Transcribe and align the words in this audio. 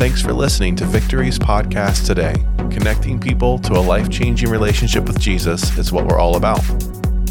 Thanks 0.00 0.22
for 0.22 0.32
listening 0.32 0.76
to 0.76 0.86
Victory's 0.86 1.38
podcast 1.38 2.06
today. 2.06 2.32
Connecting 2.70 3.20
people 3.20 3.58
to 3.58 3.74
a 3.74 3.82
life 3.84 4.08
changing 4.08 4.48
relationship 4.48 5.04
with 5.04 5.20
Jesus 5.20 5.76
is 5.76 5.92
what 5.92 6.06
we're 6.06 6.18
all 6.18 6.36
about. 6.36 6.62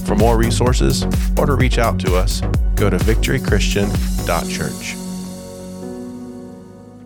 For 0.06 0.16
more 0.16 0.38
resources 0.38 1.04
or 1.36 1.48
to 1.48 1.56
reach 1.56 1.80
out 1.80 2.00
to 2.02 2.16
us, 2.16 2.42
go 2.76 2.88
to 2.88 2.98
victorychristian.church. 2.98 4.96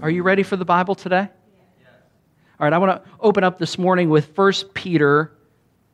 Are 0.04 0.10
you 0.10 0.22
ready 0.22 0.44
for 0.44 0.58
the 0.58 0.66
Bible 0.66 0.96
today? 0.96 1.30
All 1.30 1.30
right, 2.60 2.74
I 2.74 2.78
want 2.78 3.02
to 3.02 3.10
open 3.22 3.46
up 3.46 3.58
this 3.58 3.78
morning 3.78 4.10
with 4.10 4.38
1 4.38 4.74
Peter 4.74 5.32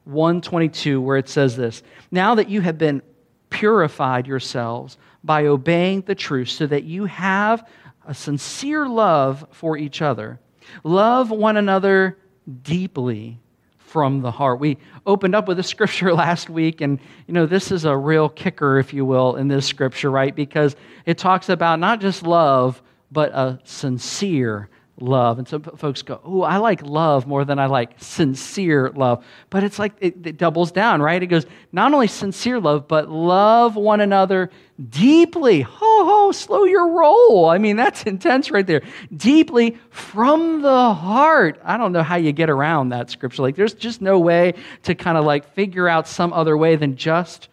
1:22 0.10 1.00
where 1.00 1.18
it 1.18 1.30
says 1.30 1.56
this. 1.56 1.84
Now 2.10 2.34
that 2.34 2.50
you 2.50 2.62
have 2.62 2.80
been 2.80 3.04
purified 3.52 4.26
yourselves 4.26 4.98
by 5.24 5.46
obeying 5.46 6.02
the 6.02 6.16
truth 6.16 6.50
so 6.50 6.66
that 6.66 6.86
you 6.86 7.06
have 7.06 7.64
a 8.08 8.14
sincere 8.14 8.88
love 8.88 9.46
for 9.52 9.78
each 9.78 10.02
other. 10.02 10.40
Love 10.84 11.32
one 11.32 11.58
another 11.58 12.18
deeply 12.62 13.40
from 13.78 14.22
the 14.22 14.32
heart. 14.32 14.60
We 14.60 14.78
opened 15.06 15.36
up 15.36 15.48
with 15.48 15.60
a 15.60 15.64
scripture 15.64 16.14
last 16.16 16.50
week, 16.50 16.82
and 16.82 17.00
you 17.28 17.34
know, 17.34 17.46
this 17.46 17.72
is 17.72 17.86
a 17.86 17.96
real 17.96 18.30
kicker, 18.30 18.78
if 18.80 18.94
you 18.94 19.06
will, 19.06 19.36
in 19.36 19.48
this 19.48 19.66
scripture, 19.66 20.12
right? 20.12 20.36
Because 20.36 20.76
it 21.06 21.18
talks 21.18 21.50
about 21.50 21.80
not 21.80 22.00
just 22.00 22.24
love, 22.24 22.82
but 23.12 23.32
a 23.32 23.60
sincere 23.64 24.70
love. 25.02 25.40
And 25.40 25.48
some 25.48 25.62
folks 25.62 26.02
go, 26.02 26.20
Oh, 26.24 26.42
I 26.42 26.58
like 26.58 26.82
love 26.84 27.28
more 27.28 27.46
than 27.46 27.60
I 27.60 27.68
like 27.68 27.92
sincere 27.98 28.90
love. 28.92 29.24
But 29.50 29.64
it's 29.64 29.80
like 29.80 29.94
it, 30.00 30.26
it, 30.26 30.38
doubles 30.38 30.72
down, 30.72 31.02
right? 31.02 31.22
It 31.22 31.28
goes, 31.28 31.46
Not 31.72 31.94
only 31.94 32.08
sincere 32.08 32.60
love, 32.60 32.88
but 32.88 33.10
love 33.10 33.76
one 33.76 34.02
another 34.02 34.52
deeply. 34.90 35.62
Ho, 35.62 36.06
ho, 36.06 36.32
slow 36.32 36.64
your 36.64 36.90
roll. 36.90 37.50
I 37.50 37.58
mean, 37.58 37.76
that's 37.76 38.04
intense 38.06 38.52
right 38.52 38.66
there. 38.66 38.82
Deeply 39.16 39.78
from 39.90 40.62
the 40.62 40.94
heart. 40.94 41.60
I 41.64 41.78
don't 41.78 41.92
know 41.92 42.04
how 42.04 42.16
you 42.16 42.32
get 42.32 42.50
around 42.50 42.90
that 42.90 43.10
scripture. 43.10 43.42
Like, 43.42 43.56
there's 43.56 43.74
just 43.74 44.02
no 44.02 44.20
way 44.20 44.54
to 44.84 44.96
kind 44.96 45.18
of 45.18 45.26
like 45.26 45.54
figure 45.54 45.88
out 45.88 46.08
some 46.08 46.34
other 46.34 46.58
way 46.58 46.76
than 46.76 46.96
just 46.96 47.50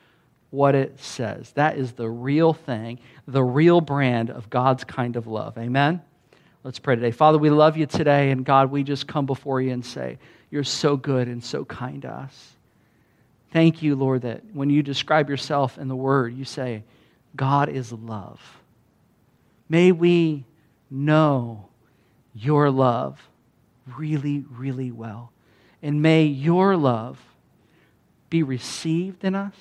what 0.51 0.75
it 0.75 0.99
says. 1.01 1.53
That 1.53 1.77
is 1.77 1.93
the 1.93 2.09
real 2.09 2.53
thing, 2.53 3.01
the 3.27 3.43
real 3.43 3.81
brand 3.81 4.31
of 4.31 4.49
God's 4.49 4.85
kind 4.85 5.17
of 5.17 5.27
love. 5.27 5.59
Amen? 5.59 6.01
Let's 6.67 6.81
pray 6.81 6.97
today. 6.97 7.13
Father, 7.13 7.39
we 7.39 7.49
love 7.49 7.77
you 7.77 7.87
today, 7.87 8.33
and 8.33 8.45
God, 8.45 8.73
we 8.73 8.83
just 8.83 9.07
come 9.07 9.25
before 9.25 9.61
you 9.61 9.71
and 9.71 9.87
say, 9.87 10.19
You're 10.51 10.65
so 10.65 10.97
good 10.97 11.29
and 11.29 11.43
so 11.43 11.65
kind 11.65 12.03
to 12.03 12.11
us. 12.11 12.57
Thank 13.53 13.83
you, 13.83 13.95
Lord, 13.95 14.23
that 14.23 14.43
when 14.53 14.69
you 14.69 14.83
describe 14.83 15.31
yourself 15.31 15.79
in 15.79 15.87
the 15.87 15.95
Word, 15.95 16.35
you 16.35 16.45
say, 16.45 16.83
God 17.37 17.69
is 17.69 17.93
love. 17.93 18.41
May 19.69 19.93
we 19.93 20.45
know 20.91 21.69
your 22.35 22.69
love 22.69 23.29
really, 23.97 24.45
really 24.51 24.91
well. 24.91 25.31
And 25.85 26.03
may 26.03 26.25
your 26.25 26.77
love 26.77 27.21
be 28.29 28.43
received 28.43 29.23
in 29.23 29.37
us. 29.37 29.55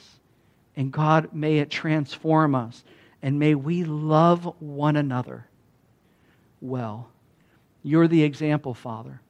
And 0.75 0.91
God, 0.91 1.35
may 1.35 1.59
it 1.59 1.69
transform 1.69 2.55
us. 2.55 2.83
And 3.21 3.37
may 3.37 3.53
we 3.53 3.83
love 3.83 4.55
one 4.59 4.95
another 4.95 5.45
well. 6.65 7.09
You're 7.83 8.07
the 8.07 8.23
example, 8.23 8.73
Father. 8.73 9.21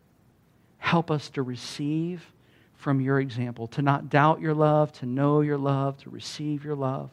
Help 0.78 1.12
us 1.12 1.30
to 1.32 1.42
receive 1.42 2.32
from 2.78 3.02
your 3.02 3.20
example, 3.20 3.68
to 3.68 3.82
not 3.82 4.10
doubt 4.10 4.40
your 4.40 4.54
love, 4.54 4.92
to 4.94 5.06
know 5.06 5.42
your 5.42 5.58
love, 5.58 5.98
to 5.98 6.10
receive 6.10 6.64
your 6.64 6.76
love. 6.76 7.10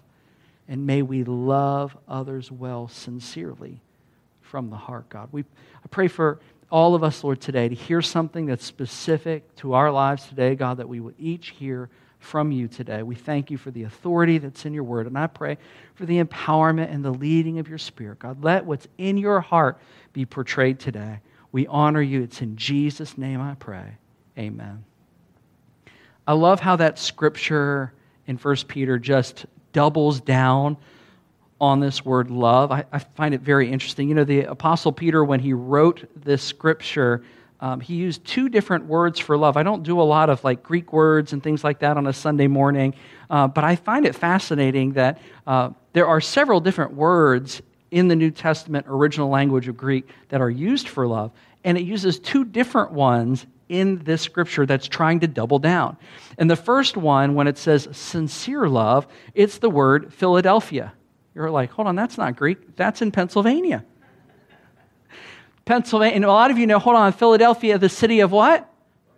And 0.69 0.87
may 0.87 1.03
we 1.03 1.25
love 1.25 1.97
others 2.07 2.51
well, 2.51 2.89
sincerely, 2.89 3.81
from 4.43 4.71
the 4.71 4.77
heart, 4.77 5.09
God. 5.09 5.31
We, 5.33 5.43
I 5.43 5.89
pray 5.91 6.09
for 6.09 6.41
all 6.71 6.95
of 6.95 7.03
us, 7.03 7.25
Lord, 7.25 7.41
today 7.41 7.69
to 7.69 7.75
hear 7.75 8.03
something 8.03 8.47
that's 8.47 8.65
specific 8.65 9.57
to 9.57 9.75
our 9.75 9.91
lives 9.91 10.27
today, 10.27 10.55
God, 10.55 10.79
that 10.79 10.89
we 10.89 11.01
would 11.01 11.15
each 11.19 11.51
hear 11.51 11.89
from 12.23 12.53
you 12.53 12.69
today. 12.69 13.03
We 13.03 13.15
thank 13.15 13.51
you 13.51 13.59
for 13.59 13.71
the 13.71 13.85
authority 13.85 14.39
that's 14.39 14.65
in 14.65 14.73
your 14.73 14.85
word. 14.85 15.07
And 15.07 15.19
I 15.19 15.27
pray 15.27 15.59
for 15.95 16.07
the 16.07 16.23
empowerment 16.23 16.93
and 16.93 17.05
the 17.05 17.11
leading 17.11 17.59
of 17.59 17.69
your 17.69 17.79
spirit. 17.79 18.21
God, 18.21 18.43
let 18.43 18.65
what's 18.65 18.87
in 18.99 19.19
your 19.19 19.41
heart 19.41 19.79
be 20.13 20.25
portrayed 20.25 20.79
today. 20.79 21.21
We 21.51 21.67
honor 21.67 22.01
you. 22.01 22.23
It's 22.23 22.41
in 22.41 22.57
Jesus' 22.57 23.19
name 23.19 23.41
I 23.41 23.55
pray. 23.55 23.97
Amen. 24.39 24.85
I 26.27 26.33
love 26.33 26.61
how 26.61 26.77
that 26.77 26.99
scripture 26.99 27.93
in 28.27 28.37
1 28.37 28.57
Peter 28.69 28.99
just 28.99 29.47
doubles 29.73 30.21
down 30.21 30.77
on 31.61 31.81
this 31.81 32.05
word 32.05 32.31
love. 32.31 32.73
I, 32.73 32.85
I, 32.93 32.99
find 32.99 33.35
it 33.35 33.41
very 33.41 33.71
interesting. 33.71 34.09
You 34.09 34.15
know, 34.17 34.25
the 34.25 34.43
Apostle 34.43 34.93
Peter, 34.93 35.25
when 35.25 35.41
he 35.41 35.53
wrote 35.53 36.05
this 36.17 36.43
scripture, 36.43 37.23
um, 37.63 37.79
he 37.79 37.95
used 37.95 38.25
two 38.25 38.49
different 38.49 38.87
words 38.87 39.21
for 39.21 39.37
love. 39.39 39.57
I 39.57 39.63
don't 39.63 39.85
do 39.85 40.01
a 40.01 40.03
lot 40.03 40.29
of 40.29 40.43
like 40.43 40.65
Greek 40.65 40.93
words 40.93 41.33
and 41.33 41.41
things 41.41 41.63
like 41.63 41.79
that 41.79 41.97
on 41.97 42.09
a 42.09 42.13
Sunday 42.13 42.49
morning, 42.49 42.93
uh, 43.31 43.47
but 43.47 43.63
I 43.63 43.77
find 43.77 44.05
it 44.05 44.17
fascinating 44.17 44.95
that 44.95 45.21
uh, 45.47 45.71
there 45.93 46.09
are 46.09 46.21
several 46.21 46.61
different 46.61 46.95
words 46.95 47.63
in 47.93 48.09
the 48.09 48.17
New 48.17 48.33
Testament 48.33 48.87
original 48.89 49.29
language 49.29 49.69
of 49.69 49.77
Greek 49.77 50.09
that 50.31 50.41
are 50.41 50.51
used 50.51 50.89
for 50.89 51.07
love, 51.07 51.31
and 51.63 51.79
it 51.79 51.83
uses 51.83 52.19
two 52.19 52.45
different 52.45 52.91
ones 52.91 53.47
in 53.69 54.03
this 54.03 54.23
scripture 54.23 54.67
that's 54.67 54.89
trying 54.89 55.21
to 55.21 55.29
double 55.29 55.61
down. 55.61 55.97
And 56.39 56.51
the 56.51 56.57
first 56.57 56.97
one, 56.97 57.37
when 57.37 57.47
it 57.47 57.57
says 57.57 57.89
sincere 57.93 58.69
love, 58.69 59.07
it's 59.35 59.59
the 59.59 59.71
word 59.71 60.13
Philadelphia. 60.13 60.93
You're 61.33 61.51
like, 61.51 61.71
hold 61.71 61.87
on, 61.87 61.95
that's 61.95 62.19
not 62.19 62.35
Greek. 62.35 62.75
That's 62.75 63.03
in 63.03 63.13
Pennsylvania. 63.13 63.85
Pennsylvania, 65.65 66.17
and 66.17 66.25
a 66.25 66.29
lot 66.29 66.51
of 66.51 66.59
you 66.59 66.67
know, 66.67 66.79
hold 66.79 66.97
on, 66.97 67.13
Philadelphia, 67.13 67.79
the 67.79 67.89
city 67.89 68.21
of 68.21 68.33
what? 68.33 68.69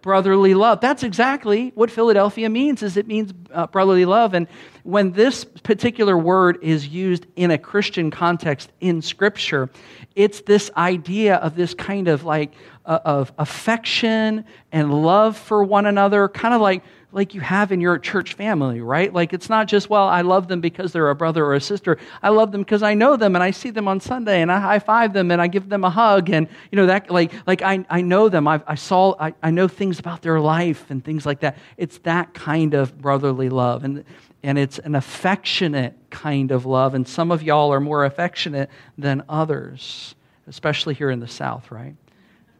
Brotherly 0.02 0.52
love. 0.52 0.80
That's 0.80 1.02
exactly 1.02 1.72
what 1.74 1.90
Philadelphia 1.90 2.50
means, 2.50 2.82
is 2.82 2.98
it 2.98 3.06
means 3.06 3.32
uh, 3.52 3.66
brotherly 3.68 4.04
love. 4.04 4.34
And 4.34 4.46
when 4.82 5.12
this 5.12 5.44
particular 5.44 6.18
word 6.18 6.58
is 6.60 6.86
used 6.88 7.26
in 7.36 7.50
a 7.50 7.56
Christian 7.56 8.10
context 8.10 8.70
in 8.80 9.00
Scripture, 9.00 9.70
it's 10.14 10.42
this 10.42 10.70
idea 10.76 11.36
of 11.36 11.56
this 11.56 11.72
kind 11.72 12.08
of 12.08 12.24
like 12.24 12.52
uh, 12.84 12.98
of 13.06 13.32
affection 13.38 14.44
and 14.72 15.02
love 15.02 15.38
for 15.38 15.64
one 15.64 15.86
another, 15.86 16.28
kind 16.28 16.52
of 16.52 16.60
like 16.60 16.82
like 17.14 17.32
you 17.32 17.40
have 17.40 17.70
in 17.70 17.80
your 17.80 17.96
church 17.98 18.34
family, 18.34 18.80
right? 18.80 19.12
Like 19.12 19.32
it's 19.32 19.48
not 19.48 19.68
just, 19.68 19.88
well, 19.88 20.08
I 20.08 20.22
love 20.22 20.48
them 20.48 20.60
because 20.60 20.92
they're 20.92 21.08
a 21.10 21.14
brother 21.14 21.44
or 21.44 21.54
a 21.54 21.60
sister. 21.60 21.96
I 22.22 22.30
love 22.30 22.50
them 22.50 22.62
because 22.62 22.82
I 22.82 22.94
know 22.94 23.16
them 23.16 23.36
and 23.36 23.42
I 23.42 23.52
see 23.52 23.70
them 23.70 23.86
on 23.86 24.00
Sunday 24.00 24.42
and 24.42 24.50
I 24.50 24.58
high 24.58 24.80
five 24.80 25.12
them 25.12 25.30
and 25.30 25.40
I 25.40 25.46
give 25.46 25.68
them 25.68 25.84
a 25.84 25.90
hug 25.90 26.28
and, 26.30 26.48
you 26.72 26.76
know, 26.76 26.86
that, 26.86 27.10
like, 27.10 27.32
like 27.46 27.62
I, 27.62 27.86
I 27.88 28.00
know 28.00 28.28
them. 28.28 28.48
I, 28.48 28.60
I 28.66 28.74
saw, 28.74 29.14
I, 29.20 29.32
I 29.42 29.50
know 29.50 29.68
things 29.68 30.00
about 30.00 30.22
their 30.22 30.40
life 30.40 30.90
and 30.90 31.04
things 31.04 31.24
like 31.24 31.40
that. 31.40 31.56
It's 31.76 31.98
that 31.98 32.34
kind 32.34 32.74
of 32.74 33.00
brotherly 33.00 33.48
love. 33.48 33.84
And, 33.84 34.04
and 34.42 34.58
it's 34.58 34.80
an 34.80 34.96
affectionate 34.96 35.94
kind 36.10 36.50
of 36.50 36.66
love. 36.66 36.94
And 36.94 37.06
some 37.06 37.30
of 37.30 37.44
y'all 37.44 37.72
are 37.72 37.80
more 37.80 38.04
affectionate 38.04 38.70
than 38.98 39.22
others, 39.28 40.16
especially 40.48 40.94
here 40.94 41.10
in 41.10 41.20
the 41.20 41.28
South, 41.28 41.70
right? 41.70 41.94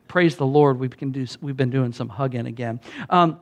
Praise 0.06 0.36
the 0.36 0.46
Lord, 0.46 0.78
we 0.78 0.88
can 0.88 1.10
do, 1.10 1.26
we've 1.40 1.56
been 1.56 1.70
doing 1.70 1.92
some 1.92 2.08
hugging 2.08 2.46
again. 2.46 2.78
Um, 3.10 3.40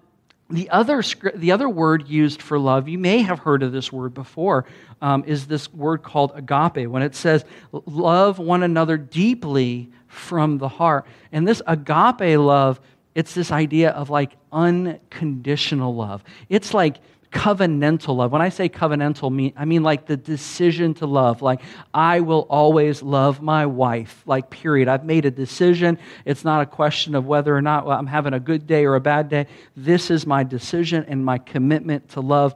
the 0.52 0.70
other, 0.70 1.02
the 1.34 1.52
other 1.52 1.68
word 1.68 2.08
used 2.08 2.42
for 2.42 2.58
love, 2.58 2.88
you 2.88 2.98
may 2.98 3.22
have 3.22 3.38
heard 3.38 3.62
of 3.62 3.72
this 3.72 3.92
word 3.92 4.14
before, 4.14 4.66
um, 5.00 5.24
is 5.26 5.46
this 5.46 5.72
word 5.72 6.02
called 6.02 6.32
agape, 6.34 6.88
when 6.88 7.02
it 7.02 7.14
says, 7.14 7.44
love 7.86 8.38
one 8.38 8.62
another 8.62 8.96
deeply 8.96 9.90
from 10.06 10.58
the 10.58 10.68
heart. 10.68 11.06
And 11.32 11.48
this 11.48 11.62
agape 11.66 12.38
love, 12.38 12.80
it's 13.14 13.34
this 13.34 13.50
idea 13.50 13.90
of 13.90 14.10
like 14.10 14.32
unconditional 14.52 15.94
love. 15.94 16.22
It's 16.48 16.74
like 16.74 16.96
covenantal 17.32 18.16
love. 18.16 18.30
When 18.30 18.42
I 18.42 18.50
say 18.50 18.68
covenantal, 18.68 19.52
I 19.56 19.64
mean 19.64 19.82
like 19.82 20.06
the 20.06 20.16
decision 20.16 20.94
to 20.94 21.06
love. 21.06 21.42
Like, 21.42 21.62
I 21.92 22.20
will 22.20 22.46
always 22.50 23.02
love 23.02 23.40
my 23.40 23.66
wife, 23.66 24.22
like, 24.26 24.50
period. 24.50 24.86
I've 24.86 25.04
made 25.04 25.24
a 25.24 25.30
decision. 25.30 25.98
It's 26.24 26.44
not 26.44 26.62
a 26.62 26.66
question 26.66 27.14
of 27.14 27.26
whether 27.26 27.56
or 27.56 27.62
not 27.62 27.88
I'm 27.88 28.06
having 28.06 28.34
a 28.34 28.40
good 28.40 28.66
day 28.66 28.84
or 28.84 28.94
a 28.94 29.00
bad 29.00 29.30
day. 29.30 29.46
This 29.76 30.10
is 30.10 30.26
my 30.26 30.44
decision 30.44 31.06
and 31.08 31.24
my 31.24 31.38
commitment 31.38 32.10
to 32.10 32.20
love. 32.20 32.54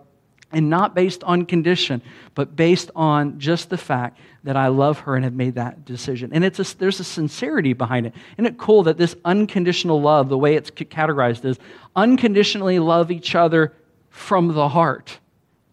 And 0.52 0.70
not 0.70 0.94
based 0.94 1.24
on 1.24 1.44
condition, 1.44 2.00
but 2.34 2.54
based 2.54 2.90
on 2.94 3.40
just 3.40 3.68
the 3.68 3.76
fact 3.76 4.20
that 4.44 4.56
I 4.56 4.68
love 4.68 5.00
her 5.00 5.16
and 5.16 5.24
have 5.24 5.34
made 5.34 5.56
that 5.56 5.84
decision. 5.84 6.30
And 6.32 6.44
it's 6.44 6.60
a, 6.60 6.76
there's 6.78 7.00
a 7.00 7.04
sincerity 7.04 7.72
behind 7.72 8.06
it. 8.06 8.14
Isn't 8.34 8.46
it 8.46 8.56
cool 8.56 8.84
that 8.84 8.96
this 8.96 9.16
unconditional 9.24 10.00
love, 10.00 10.28
the 10.28 10.38
way 10.38 10.54
it's 10.54 10.70
categorized 10.70 11.44
is 11.44 11.58
unconditionally 11.96 12.78
love 12.78 13.10
each 13.10 13.34
other 13.34 13.72
from 14.16 14.48
the 14.48 14.68
heart, 14.68 15.20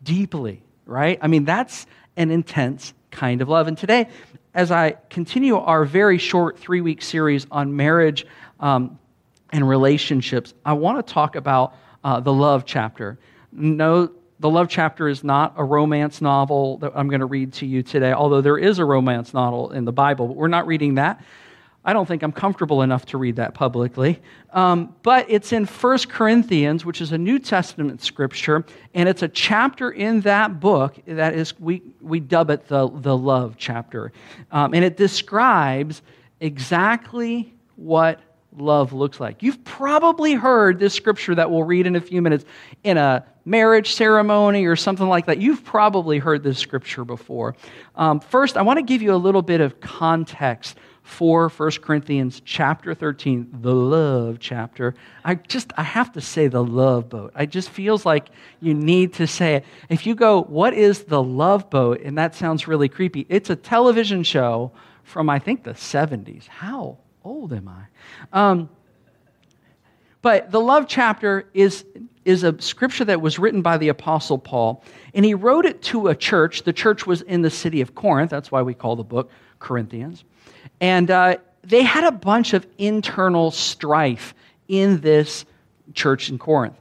deeply, 0.03 0.61
right? 0.85 1.17
I 1.21 1.27
mean, 1.27 1.45
that's 1.45 1.87
an 2.17 2.29
intense 2.29 2.93
kind 3.09 3.41
of 3.41 3.47
love. 3.47 3.69
And 3.69 3.77
today, 3.77 4.09
as 4.53 4.69
I 4.69 4.97
continue 5.09 5.55
our 5.55 5.85
very 5.85 6.17
short 6.17 6.59
three 6.59 6.81
week 6.81 7.01
series 7.01 7.47
on 7.49 7.73
marriage 7.73 8.27
um, 8.59 8.99
and 9.53 9.67
relationships, 9.67 10.53
I 10.65 10.73
want 10.73 11.05
to 11.05 11.13
talk 11.13 11.37
about 11.37 11.75
uh, 12.03 12.19
the 12.19 12.33
love 12.33 12.65
chapter. 12.65 13.17
No, 13.53 14.11
the 14.41 14.49
love 14.49 14.67
chapter 14.67 15.07
is 15.07 15.23
not 15.23 15.53
a 15.55 15.63
romance 15.63 16.19
novel 16.19 16.79
that 16.79 16.91
I'm 16.95 17.07
going 17.07 17.21
to 17.21 17.25
read 17.25 17.53
to 17.53 17.65
you 17.65 17.81
today, 17.81 18.11
although 18.11 18.41
there 18.41 18.57
is 18.57 18.77
a 18.77 18.85
romance 18.85 19.33
novel 19.33 19.71
in 19.71 19.85
the 19.85 19.93
Bible, 19.93 20.27
but 20.27 20.35
we're 20.35 20.49
not 20.49 20.67
reading 20.67 20.95
that. 20.95 21.23
I 21.85 21.91
don't 21.91 22.07
think 22.07 22.23
I'm 22.23 22.31
comfortable 22.31 22.81
enough 22.81 23.05
to 23.07 23.17
read 23.17 23.35
that 23.35 23.53
publicly. 23.53 24.21
Um, 24.51 24.95
but 25.03 25.25
it's 25.29 25.51
in 25.51 25.65
1 25.65 25.97
Corinthians, 26.07 26.85
which 26.85 27.01
is 27.01 27.11
a 27.11 27.17
New 27.17 27.39
Testament 27.39 28.01
scripture, 28.01 28.65
and 28.93 29.09
it's 29.09 29.21
a 29.21 29.27
chapter 29.27 29.91
in 29.91 30.21
that 30.21 30.59
book 30.59 30.95
that 31.05 31.33
is, 31.33 31.59
we, 31.59 31.81
we 32.01 32.19
dub 32.21 32.49
it 32.49 32.67
the, 32.67 32.89
the 32.89 33.17
love 33.17 33.55
chapter. 33.57 34.13
Um, 34.51 34.73
and 34.73 34.85
it 34.85 34.95
describes 34.95 36.01
exactly 36.39 37.53
what 37.75 38.21
love 38.55 38.93
looks 38.93 39.19
like. 39.19 39.43
You've 39.43 39.63
probably 39.63 40.33
heard 40.33 40.79
this 40.79 40.93
scripture 40.93 41.35
that 41.35 41.49
we'll 41.49 41.63
read 41.63 41.87
in 41.87 41.95
a 41.95 42.01
few 42.01 42.21
minutes 42.21 42.45
in 42.83 42.97
a 42.97 43.25
marriage 43.45 43.93
ceremony 43.93 44.65
or 44.65 44.75
something 44.75 45.07
like 45.07 45.25
that. 45.25 45.39
You've 45.39 45.63
probably 45.63 46.19
heard 46.19 46.43
this 46.43 46.59
scripture 46.59 47.03
before. 47.03 47.55
Um, 47.95 48.19
first, 48.19 48.55
I 48.55 48.61
want 48.61 48.77
to 48.77 48.83
give 48.83 49.01
you 49.01 49.13
a 49.13 49.17
little 49.17 49.41
bit 49.41 49.59
of 49.59 49.81
context 49.81 50.77
for 51.03 51.49
1 51.49 51.71
Corinthians 51.81 52.41
chapter 52.45 52.95
13, 52.95 53.49
the 53.61 53.73
love 53.73 54.37
chapter. 54.39 54.95
I 55.23 55.35
just, 55.35 55.73
I 55.77 55.83
have 55.83 56.13
to 56.13 56.21
say 56.21 56.47
the 56.47 56.63
love 56.63 57.09
boat. 57.09 57.33
I 57.35 57.45
just 57.45 57.69
feels 57.69 58.05
like 58.05 58.29
you 58.61 58.73
need 58.73 59.13
to 59.15 59.27
say 59.27 59.55
it. 59.55 59.65
If 59.89 60.07
you 60.07 60.15
go, 60.15 60.43
what 60.43 60.73
is 60.73 61.03
the 61.03 61.21
love 61.21 61.69
boat? 61.69 62.01
And 62.01 62.17
that 62.17 62.35
sounds 62.35 62.67
really 62.67 62.87
creepy. 62.87 63.25
It's 63.27 63.49
a 63.49 63.55
television 63.55 64.23
show 64.23 64.71
from, 65.03 65.29
I 65.29 65.39
think, 65.39 65.63
the 65.63 65.73
70s. 65.73 66.47
How 66.47 66.97
old 67.23 67.51
am 67.51 67.67
I? 67.67 67.85
Um, 68.31 68.69
but 70.21 70.51
the 70.51 70.61
love 70.61 70.85
chapter 70.87 71.49
is, 71.53 71.85
is 72.23 72.43
a 72.43 72.59
scripture 72.61 73.03
that 73.05 73.21
was 73.21 73.37
written 73.37 73.61
by 73.61 73.77
the 73.77 73.89
Apostle 73.89 74.37
Paul, 74.37 74.81
and 75.13 75.25
he 75.25 75.33
wrote 75.33 75.65
it 75.65 75.81
to 75.83 76.07
a 76.07 76.15
church. 76.15 76.63
The 76.63 76.71
church 76.71 77.05
was 77.05 77.21
in 77.23 77.41
the 77.41 77.49
city 77.49 77.81
of 77.81 77.93
Corinth. 77.93 78.31
That's 78.31 78.49
why 78.49 78.61
we 78.61 78.73
call 78.73 78.95
the 78.95 79.03
book 79.03 79.29
Corinthians. 79.59 80.23
And 80.83 81.09
uh, 81.09 81.37
they 81.63 81.83
had 81.83 82.03
a 82.03 82.11
bunch 82.11 82.53
of 82.53 82.67
internal 82.77 83.51
strife 83.51 84.33
in 84.67 84.99
this 84.99 85.45
church 85.93 86.29
in 86.29 86.37
Corinth. 86.37 86.75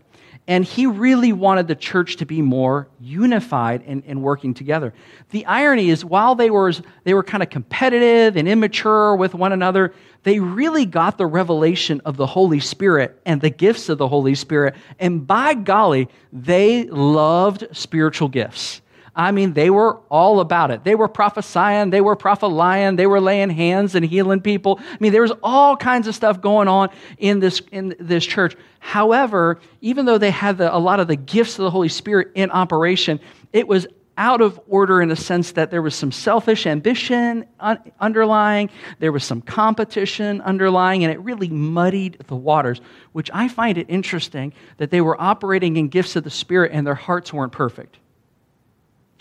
And 0.48 0.64
he 0.64 0.86
really 0.86 1.32
wanted 1.32 1.68
the 1.68 1.76
church 1.76 2.16
to 2.16 2.26
be 2.26 2.42
more 2.42 2.88
unified 3.00 3.84
and, 3.86 4.02
and 4.04 4.20
working 4.20 4.54
together. 4.54 4.92
The 5.30 5.46
irony 5.46 5.88
is, 5.88 6.04
while 6.04 6.34
they 6.34 6.50
were, 6.50 6.72
they 7.04 7.14
were 7.14 7.22
kind 7.22 7.44
of 7.44 7.50
competitive 7.50 8.36
and 8.36 8.48
immature 8.48 9.14
with 9.14 9.34
one 9.34 9.52
another, 9.52 9.94
they 10.24 10.40
really 10.40 10.84
got 10.84 11.16
the 11.16 11.26
revelation 11.26 12.02
of 12.04 12.16
the 12.16 12.26
Holy 12.26 12.58
Spirit 12.58 13.20
and 13.24 13.40
the 13.40 13.50
gifts 13.50 13.88
of 13.88 13.98
the 13.98 14.08
Holy 14.08 14.34
Spirit. 14.34 14.74
And 14.98 15.24
by 15.28 15.54
golly, 15.54 16.08
they 16.32 16.86
loved 16.86 17.68
spiritual 17.70 18.26
gifts. 18.26 18.81
I 19.14 19.30
mean, 19.30 19.52
they 19.52 19.68
were 19.68 19.98
all 20.10 20.40
about 20.40 20.70
it. 20.70 20.84
They 20.84 20.94
were 20.94 21.08
prophesying, 21.08 21.90
they 21.90 22.00
were 22.00 22.16
prophesying, 22.16 22.96
they 22.96 23.06
were 23.06 23.20
laying 23.20 23.50
hands 23.50 23.94
and 23.94 24.04
healing 24.04 24.40
people. 24.40 24.80
I 24.80 24.96
mean, 25.00 25.12
there 25.12 25.22
was 25.22 25.32
all 25.42 25.76
kinds 25.76 26.08
of 26.08 26.14
stuff 26.14 26.40
going 26.40 26.66
on 26.66 26.88
in 27.18 27.38
this, 27.40 27.60
in 27.70 27.94
this 28.00 28.24
church. 28.24 28.56
However, 28.78 29.60
even 29.82 30.06
though 30.06 30.18
they 30.18 30.30
had 30.30 30.56
the, 30.58 30.74
a 30.74 30.78
lot 30.78 30.98
of 30.98 31.08
the 31.08 31.16
gifts 31.16 31.58
of 31.58 31.64
the 31.64 31.70
Holy 31.70 31.90
Spirit 31.90 32.28
in 32.34 32.50
operation, 32.50 33.20
it 33.52 33.68
was 33.68 33.86
out 34.16 34.40
of 34.40 34.58
order 34.66 35.02
in 35.02 35.08
the 35.08 35.16
sense 35.16 35.52
that 35.52 35.70
there 35.70 35.82
was 35.82 35.94
some 35.94 36.12
selfish 36.12 36.66
ambition 36.66 37.46
un- 37.60 37.78
underlying, 38.00 38.70
there 38.98 39.12
was 39.12 39.24
some 39.24 39.42
competition 39.42 40.40
underlying, 40.42 41.04
and 41.04 41.12
it 41.12 41.20
really 41.20 41.48
muddied 41.48 42.16
the 42.28 42.36
waters, 42.36 42.80
which 43.12 43.30
I 43.32 43.48
find 43.48 43.76
it 43.76 43.86
interesting 43.88 44.54
that 44.78 44.90
they 44.90 45.00
were 45.02 45.20
operating 45.20 45.76
in 45.76 45.88
gifts 45.88 46.16
of 46.16 46.24
the 46.24 46.30
Spirit 46.30 46.72
and 46.72 46.86
their 46.86 46.94
hearts 46.94 47.32
weren't 47.32 47.52
perfect 47.52 47.98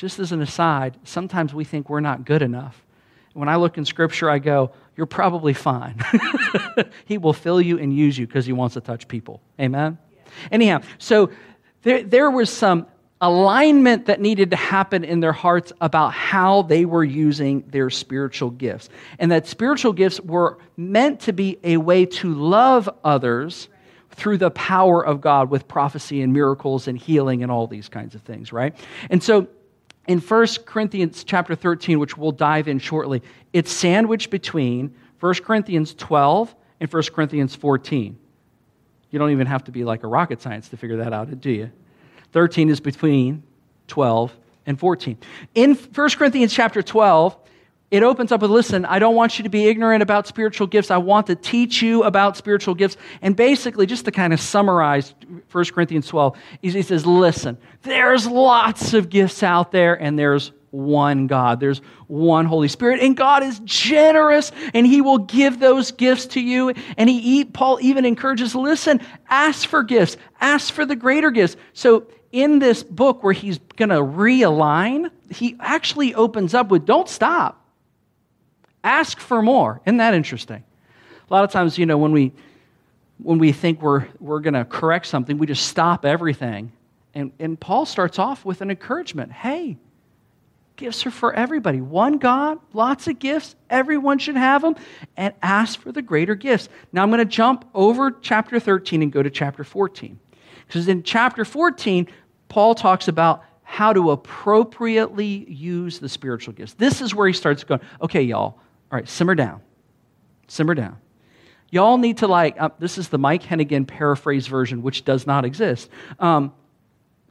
just 0.02 0.18
as 0.18 0.32
an 0.32 0.42
aside, 0.42 0.98
sometimes 1.04 1.54
we 1.54 1.64
think 1.64 1.88
we're 1.88 2.00
not 2.00 2.26
good 2.26 2.42
enough. 2.42 2.84
When 3.34 3.48
I 3.48 3.58
look 3.58 3.78
in 3.78 3.86
Scripture, 3.86 4.32
I 4.32 4.40
go, 4.40 4.72
You're 4.98 5.06
probably 5.06 5.54
fine. 5.54 6.00
he 7.06 7.20
will 7.20 7.34
fill 7.34 7.62
you 7.62 7.78
and 7.78 7.96
use 7.96 8.18
you 8.18 8.26
because 8.26 8.48
He 8.48 8.52
wants 8.52 8.74
to 8.74 8.82
touch 8.82 9.08
people. 9.08 9.42
Amen? 9.60 10.00
Yeah. 10.12 10.32
Anyhow, 10.52 10.82
so 10.98 11.30
there, 11.84 12.02
there 12.02 12.32
was 12.32 12.50
some 12.50 12.88
alignment 13.22 14.08
that 14.08 14.20
needed 14.20 14.50
to 14.50 14.56
happen 14.56 15.04
in 15.04 15.20
their 15.20 15.34
hearts 15.34 15.72
about 15.80 16.14
how 16.14 16.64
they 16.64 16.84
were 16.84 17.04
using 17.04 17.64
their 17.68 17.92
spiritual 17.92 18.50
gifts. 18.50 18.90
And 19.20 19.32
that 19.32 19.46
spiritual 19.46 19.94
gifts 19.94 20.20
were 20.20 20.58
meant 20.78 21.20
to 21.22 21.32
be 21.32 21.60
a 21.64 21.78
way 21.78 22.08
to 22.08 22.34
love 22.34 22.90
others 23.04 23.70
through 24.10 24.40
the 24.40 24.50
power 24.50 25.06
of 25.06 25.22
God 25.22 25.52
with 25.52 25.68
prophecy 25.68 26.24
and 26.24 26.34
miracles 26.34 26.88
and 26.88 26.98
healing 26.98 27.44
and 27.44 27.52
all 27.52 27.68
these 27.68 27.88
kinds 27.88 28.16
of 28.16 28.24
things, 28.24 28.52
right? 28.52 28.76
And 29.12 29.22
so 29.22 29.48
in 30.12 30.20
1 30.20 30.48
Corinthians 30.66 31.24
chapter 31.24 31.56
13, 31.56 31.98
which 31.98 32.18
we'll 32.18 32.34
dive 32.34 32.68
in 32.68 32.80
shortly, 32.80 33.24
it's 33.54 33.72
sandwiched 33.72 34.30
between 34.30 34.94
1 35.22 35.34
Corinthians 35.36 35.94
12 35.94 36.54
and 36.82 36.92
1 36.92 37.04
Corinthians 37.16 37.56
14. 37.56 38.20
You 39.10 39.20
don't 39.20 39.30
even 39.32 39.48
have 39.48 39.64
to 39.64 39.72
be 39.72 39.86
like 39.86 40.04
a 40.04 40.08
rocket 40.08 40.42
science 40.42 40.68
to 40.68 40.76
figure 40.76 40.98
that 40.98 41.14
out, 41.14 41.40
do 41.40 41.50
you? 41.50 41.72
13 42.34 42.68
is 42.68 42.82
between 42.82 43.42
12 43.88 44.36
and 44.66 44.78
14. 44.78 45.18
In 45.56 45.76
1 45.76 46.10
Corinthians 46.10 46.52
chapter 46.52 46.82
12, 46.82 47.38
it 47.92 48.04
opens 48.04 48.32
up 48.32 48.42
with 48.42 48.50
listen, 48.50 48.86
I 48.86 49.00
don't 49.00 49.16
want 49.16 49.38
you 49.38 49.44
to 49.44 49.50
be 49.50 49.68
ignorant 49.68 50.02
about 50.02 50.26
spiritual 50.26 50.66
gifts. 50.66 50.90
I 50.90 50.98
want 50.98 51.28
to 51.28 51.36
teach 51.36 51.82
you 51.82 52.04
about 52.04 52.38
spiritual 52.38 52.74
gifts. 52.74 52.96
And 53.22 53.36
basically, 53.36 53.86
just 53.86 54.06
to 54.06 54.12
kind 54.12 54.32
of 54.32 54.40
summarize 54.40 55.14
1 55.52 55.66
Corinthians 55.66 56.08
12, 56.08 56.38
he 56.62 56.82
says, 56.82 57.06
listen, 57.06 57.58
there's 57.84 58.26
lots 58.26 58.94
of 58.94 59.10
gifts 59.10 59.44
out 59.44 59.74
there, 59.74 60.02
and 60.02 60.18
there's 60.18 60.54
one 60.72 61.28
God. 61.28 61.60
There's 61.60 61.80
one 62.08 62.46
Holy 62.46 62.70
Spirit, 62.70 63.02
and 63.02 63.16
God 63.16 63.44
is 63.44 63.60
generous, 63.66 64.54
and 64.74 64.88
He 64.88 65.02
will 65.02 65.18
give 65.18 65.60
those 65.60 65.92
gifts 65.92 66.28
to 66.28 66.40
you. 66.42 66.74
And 66.98 67.10
he, 67.10 67.44
Paul 67.44 67.78
even 67.82 68.06
encourages, 68.06 68.56
listen, 68.56 69.02
ask 69.30 69.68
for 69.68 69.84
gifts, 69.84 70.16
ask 70.40 70.74
for 70.74 70.86
the 70.86 70.96
greater 70.96 71.30
gifts. 71.30 71.58
So 71.74 72.08
in 72.32 72.60
this 72.60 72.84
book 72.84 73.24
where 73.24 73.34
he's 73.34 73.58
going 73.76 73.90
to 73.90 73.96
realign, 73.96 75.12
he 75.30 75.58
actually 75.60 76.16
opens 76.16 76.54
up 76.54 76.70
with, 76.70 76.86
don't 76.86 77.10
stop. 77.10 77.61
Ask 78.84 79.20
for 79.20 79.42
more. 79.42 79.82
Isn't 79.86 79.98
that 79.98 80.14
interesting? 80.14 80.64
A 81.30 81.34
lot 81.34 81.44
of 81.44 81.52
times, 81.52 81.78
you 81.78 81.86
know, 81.86 81.98
when 81.98 82.12
we 82.12 82.34
when 83.18 83.38
we 83.38 83.52
think 83.52 83.82
we're 83.82 84.08
we're 84.20 84.40
going 84.40 84.56
to 84.56 84.66
correct 84.66 85.06
something, 85.06 85.38
we 85.38 85.48
just 85.48 85.68
stop 85.68 86.06
everything. 86.06 86.72
And, 87.14 87.32
and 87.40 87.60
Paul 87.60 87.86
starts 87.86 88.20
off 88.20 88.46
with 88.46 88.62
an 88.62 88.70
encouragement. 88.70 89.32
Hey, 89.32 89.78
gifts 90.78 91.06
are 91.06 91.12
for 91.12 91.34
everybody. 91.34 91.82
One 91.82 92.18
God, 92.18 92.60
lots 92.74 93.08
of 93.08 93.20
gifts. 93.20 93.56
Everyone 93.70 94.18
should 94.18 94.38
have 94.38 94.62
them. 94.62 94.76
And 95.18 95.34
ask 95.42 95.80
for 95.80 95.92
the 95.92 96.02
greater 96.02 96.36
gifts. 96.36 96.70
Now 96.92 97.04
I'm 97.04 97.10
going 97.10 97.20
to 97.20 97.26
jump 97.26 97.66
over 97.74 98.12
chapter 98.12 98.60
13 98.60 99.02
and 99.04 99.12
go 99.12 99.22
to 99.22 99.30
chapter 99.30 99.64
14. 99.64 100.20
Because 100.68 100.88
in 100.88 101.04
chapter 101.04 101.44
14, 101.44 102.08
Paul 102.48 102.76
talks 102.76 103.08
about 103.08 103.44
how 103.64 103.94
to 103.94 104.12
appropriately 104.12 105.50
use 105.50 106.00
the 106.00 106.10
spiritual 106.10 106.54
gifts. 106.54 106.74
This 106.74 107.02
is 107.02 107.14
where 107.14 107.28
he 107.28 107.34
starts 107.34 107.64
going, 107.64 107.82
okay, 108.02 108.22
y'all, 108.22 108.58
all 108.92 108.98
right, 108.98 109.08
simmer 109.08 109.36
down. 109.36 109.62
Simmer 110.48 110.76
down. 110.76 110.98
Y'all 111.70 111.98
need 111.98 112.18
to, 112.18 112.28
like, 112.28 112.60
uh, 112.60 112.70
this 112.80 112.98
is 112.98 113.08
the 113.08 113.18
Mike 113.18 113.44
Hennigan 113.44 113.88
paraphrase 113.88 114.48
version, 114.48 114.84
which 114.84 115.06
does 115.06 115.26
not 115.26 115.46
exist. 115.46 115.90
Um, 116.20 116.54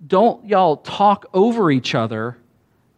don't 0.06 0.46
y'all 0.46 0.78
talk 0.78 1.26
over 1.34 1.70
each 1.70 1.94
other, 1.94 2.38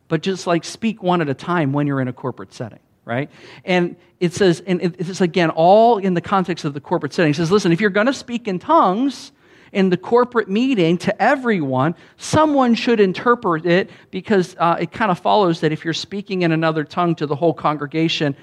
but 0.06 0.22
just 0.22 0.46
like 0.46 0.64
speak 0.64 1.02
one 1.02 1.20
at 1.20 1.28
a 1.28 1.34
time 1.34 1.72
when 1.72 1.88
you're 1.88 2.00
in 2.00 2.06
a 2.06 2.12
corporate 2.12 2.52
setting, 2.52 2.78
right? 3.04 3.28
And 3.64 3.96
it 4.20 4.34
says, 4.34 4.62
and 4.64 4.80
it's 4.80 5.20
again 5.20 5.50
all 5.50 5.98
in 5.98 6.14
the 6.14 6.20
context 6.20 6.64
of 6.64 6.74
the 6.74 6.80
corporate 6.80 7.12
setting. 7.12 7.30
It 7.30 7.36
says, 7.36 7.50
listen, 7.50 7.72
if 7.72 7.80
you're 7.80 7.90
going 7.90 8.06
to 8.06 8.14
speak 8.14 8.46
in 8.46 8.60
tongues, 8.60 9.32
in 9.72 9.88
the 9.88 9.96
corporate 9.96 10.48
meeting 10.48 10.98
to 10.98 11.22
everyone, 11.22 11.94
someone 12.18 12.74
should 12.74 13.00
interpret 13.00 13.64
it 13.64 13.90
because 14.10 14.54
uh, 14.58 14.76
it 14.78 14.92
kind 14.92 15.10
of 15.10 15.18
follows 15.18 15.60
that 15.60 15.72
if 15.72 15.84
you're 15.84 15.94
speaking 15.94 16.42
in 16.42 16.52
another 16.52 16.84
tongue 16.84 17.14
to 17.14 17.26
the 17.26 17.34
whole 17.34 17.54
congregation, 17.54 18.36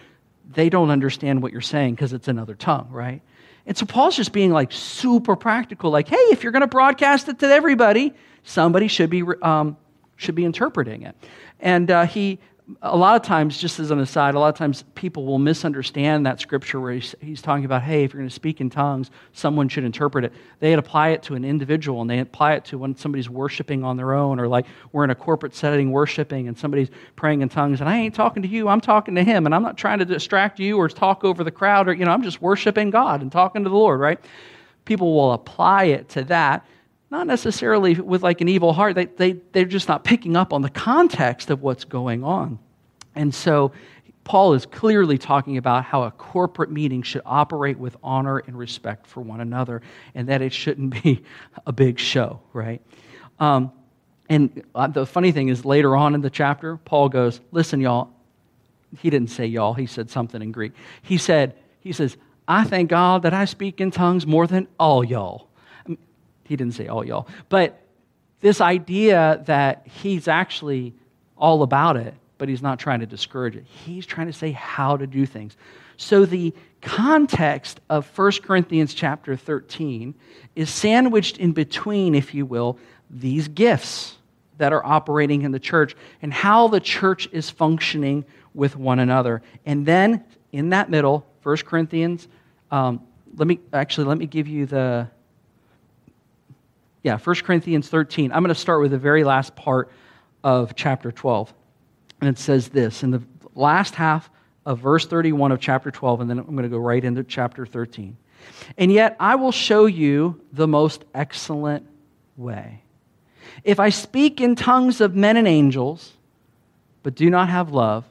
they 0.51 0.69
don't 0.69 0.89
understand 0.89 1.41
what 1.41 1.51
you're 1.51 1.61
saying 1.61 1.95
because 1.95 2.13
it's 2.13 2.27
another 2.27 2.55
tongue, 2.55 2.87
right? 2.89 3.21
And 3.65 3.77
so 3.77 3.85
Paul's 3.85 4.15
just 4.15 4.31
being 4.31 4.51
like 4.51 4.71
super 4.71 5.35
practical, 5.35 5.91
like, 5.91 6.07
hey, 6.07 6.15
if 6.31 6.43
you're 6.43 6.51
going 6.51 6.61
to 6.61 6.67
broadcast 6.67 7.29
it 7.29 7.39
to 7.39 7.47
everybody, 7.47 8.13
somebody 8.43 8.87
should 8.87 9.09
be 9.09 9.23
um, 9.41 9.77
should 10.15 10.35
be 10.35 10.43
interpreting 10.43 11.03
it. 11.03 11.15
And 11.59 11.91
uh, 11.91 12.05
he 12.05 12.39
a 12.81 12.95
lot 12.95 13.15
of 13.15 13.23
times, 13.23 13.57
just 13.57 13.79
as 13.79 13.91
an 13.91 13.99
aside, 13.99 14.35
a 14.35 14.39
lot 14.39 14.49
of 14.49 14.55
times 14.55 14.83
people 14.93 15.25
will 15.25 15.39
misunderstand 15.39 16.25
that 16.25 16.39
scripture 16.39 16.79
where 16.79 16.93
he's, 16.93 17.15
he's 17.19 17.41
talking 17.41 17.65
about, 17.65 17.81
hey, 17.81 18.03
if 18.03 18.13
you're 18.13 18.19
going 18.19 18.29
to 18.29 18.33
speak 18.33 18.61
in 18.61 18.69
tongues, 18.69 19.09
someone 19.33 19.67
should 19.69 19.83
interpret 19.83 20.25
it. 20.25 20.33
They 20.59 20.73
apply 20.73 21.09
it 21.09 21.23
to 21.23 21.35
an 21.35 21.43
individual 21.43 22.01
and 22.01 22.09
they 22.09 22.19
apply 22.19 22.53
it 22.53 22.65
to 22.65 22.77
when 22.77 22.95
somebody's 22.95 23.29
worshiping 23.29 23.83
on 23.83 23.97
their 23.97 24.13
own 24.13 24.39
or 24.39 24.47
like 24.47 24.65
we're 24.91 25.03
in 25.03 25.09
a 25.09 25.15
corporate 25.15 25.55
setting 25.55 25.91
worshiping 25.91 26.47
and 26.47 26.57
somebody's 26.57 26.89
praying 27.15 27.41
in 27.41 27.49
tongues 27.49 27.79
and 27.81 27.89
I 27.89 27.97
ain't 27.97 28.13
talking 28.13 28.43
to 28.43 28.49
you, 28.49 28.67
I'm 28.67 28.81
talking 28.81 29.15
to 29.15 29.23
him 29.23 29.45
and 29.45 29.55
I'm 29.55 29.63
not 29.63 29.77
trying 29.77 29.99
to 29.99 30.05
distract 30.05 30.59
you 30.59 30.77
or 30.77 30.89
talk 30.89 31.23
over 31.23 31.43
the 31.43 31.51
crowd 31.51 31.87
or, 31.87 31.93
you 31.93 32.05
know, 32.05 32.11
I'm 32.11 32.23
just 32.23 32.41
worshiping 32.41 32.91
God 32.91 33.21
and 33.21 33.31
talking 33.31 33.63
to 33.63 33.69
the 33.69 33.75
Lord, 33.75 33.99
right? 33.99 34.19
People 34.85 35.15
will 35.15 35.33
apply 35.33 35.85
it 35.85 36.09
to 36.09 36.23
that 36.25 36.65
not 37.11 37.27
necessarily 37.27 37.95
with 37.95 38.23
like 38.23 38.41
an 38.41 38.47
evil 38.47 38.73
heart. 38.73 38.95
They, 38.95 39.05
they, 39.05 39.31
they're 39.51 39.65
just 39.65 39.87
not 39.87 40.03
picking 40.03 40.35
up 40.35 40.53
on 40.53 40.61
the 40.61 40.69
context 40.69 41.49
of 41.49 41.61
what's 41.61 41.85
going 41.85 42.23
on. 42.23 42.59
And 43.15 43.33
so 43.33 43.71
Paul 44.29 44.53
is 44.53 44.67
clearly 44.67 45.17
talking 45.17 45.57
about 45.57 45.85
how 45.85 46.03
a 46.03 46.11
corporate 46.11 46.69
meeting 46.69 47.01
should 47.01 47.23
operate 47.25 47.79
with 47.79 47.97
honor 48.03 48.37
and 48.37 48.55
respect 48.55 49.07
for 49.07 49.21
one 49.21 49.41
another, 49.41 49.81
and 50.13 50.29
that 50.29 50.43
it 50.43 50.53
shouldn't 50.53 51.01
be 51.03 51.23
a 51.65 51.71
big 51.71 51.97
show, 51.97 52.39
right? 52.53 52.79
Um, 53.39 53.71
and 54.29 54.63
uh, 54.75 54.85
the 54.85 55.07
funny 55.07 55.31
thing 55.31 55.49
is, 55.49 55.65
later 55.65 55.95
on 55.95 56.13
in 56.13 56.21
the 56.21 56.29
chapter, 56.29 56.77
Paul 56.77 57.09
goes, 57.09 57.41
Listen, 57.51 57.81
y'all. 57.81 58.09
He 58.99 59.09
didn't 59.09 59.29
say 59.29 59.45
y'all, 59.45 59.73
he 59.73 59.85
said 59.85 60.09
something 60.09 60.41
in 60.41 60.51
Greek. 60.51 60.73
He 61.01 61.17
said, 61.17 61.55
He 61.79 61.91
says, 61.91 62.15
I 62.47 62.63
thank 62.63 62.89
God 62.89 63.23
that 63.23 63.33
I 63.33 63.45
speak 63.45 63.81
in 63.81 63.89
tongues 63.91 64.27
more 64.27 64.45
than 64.45 64.67
all 64.79 65.03
y'all. 65.03 65.48
He 66.49 66.55
didn't 66.55 66.73
say 66.73 66.87
all 66.87 67.05
y'all, 67.05 67.27
but 67.47 67.79
this 68.39 68.59
idea 68.59 69.43
that 69.45 69.85
he's 69.85 70.27
actually 70.27 70.95
all 71.37 71.61
about 71.61 71.95
it, 71.95 72.15
but 72.39 72.49
he's 72.49 72.63
not 72.63 72.79
trying 72.79 73.01
to 73.01 73.05
discourage 73.05 73.55
it. 73.55 73.65
He's 73.65 74.07
trying 74.07 74.25
to 74.25 74.33
say 74.33 74.51
how 74.51 74.97
to 74.97 75.05
do 75.05 75.27
things. 75.27 75.55
So 75.97 76.25
the 76.25 76.51
context 76.81 77.81
of 77.87 78.17
1 78.17 78.31
Corinthians 78.41 78.95
chapter 78.95 79.35
13 79.35 80.15
is 80.55 80.71
sandwiched 80.71 81.37
in 81.37 81.51
between, 81.51 82.15
if 82.15 82.33
you 82.33 82.47
will, 82.47 82.79
these 83.11 83.47
gifts 83.47 84.17
that 84.57 84.73
are 84.73 84.83
operating 84.83 85.43
in 85.43 85.51
the 85.51 85.59
church 85.59 85.95
and 86.23 86.33
how 86.33 86.67
the 86.67 86.79
church 86.79 87.29
is 87.31 87.51
functioning 87.51 88.25
with 88.55 88.75
one 88.75 88.97
another. 88.97 89.43
And 89.67 89.85
then 89.85 90.23
in 90.51 90.69
that 90.69 90.89
middle, 90.89 91.27
1 91.43 91.57
Corinthians, 91.57 92.27
um, 92.71 93.01
let 93.35 93.47
me 93.47 93.59
actually 93.71 94.07
let 94.07 94.17
me 94.17 94.25
give 94.25 94.47
you 94.47 94.65
the 94.65 95.07
yeah, 97.09 97.17
1 97.17 97.35
Corinthians 97.37 97.89
13. 97.89 98.31
I'm 98.31 98.43
going 98.43 98.53
to 98.53 98.61
start 98.61 98.81
with 98.81 98.91
the 98.91 98.99
very 98.99 99.23
last 99.23 99.55
part 99.55 99.89
of 100.43 100.75
chapter 100.75 101.11
12. 101.11 101.51
And 102.21 102.29
it 102.29 102.37
says 102.37 102.69
this 102.69 103.01
in 103.01 103.09
the 103.09 103.23
last 103.55 103.95
half 103.95 104.29
of 104.63 104.77
verse 104.77 105.07
31 105.07 105.51
of 105.51 105.59
chapter 105.59 105.89
12, 105.89 106.21
and 106.21 106.29
then 106.29 106.37
I'm 106.37 106.51
going 106.51 106.61
to 106.61 106.69
go 106.69 106.77
right 106.77 107.03
into 107.03 107.23
chapter 107.23 107.65
13. 107.65 108.15
And 108.77 108.91
yet 108.91 109.15
I 109.19 109.33
will 109.37 109.51
show 109.51 109.87
you 109.87 110.39
the 110.53 110.67
most 110.67 111.03
excellent 111.15 111.87
way. 112.37 112.83
If 113.63 113.79
I 113.79 113.89
speak 113.89 114.39
in 114.39 114.55
tongues 114.55 115.01
of 115.01 115.15
men 115.15 115.35
and 115.35 115.47
angels, 115.47 116.13
but 117.01 117.15
do 117.15 117.31
not 117.31 117.49
have 117.49 117.71
love, 117.71 118.05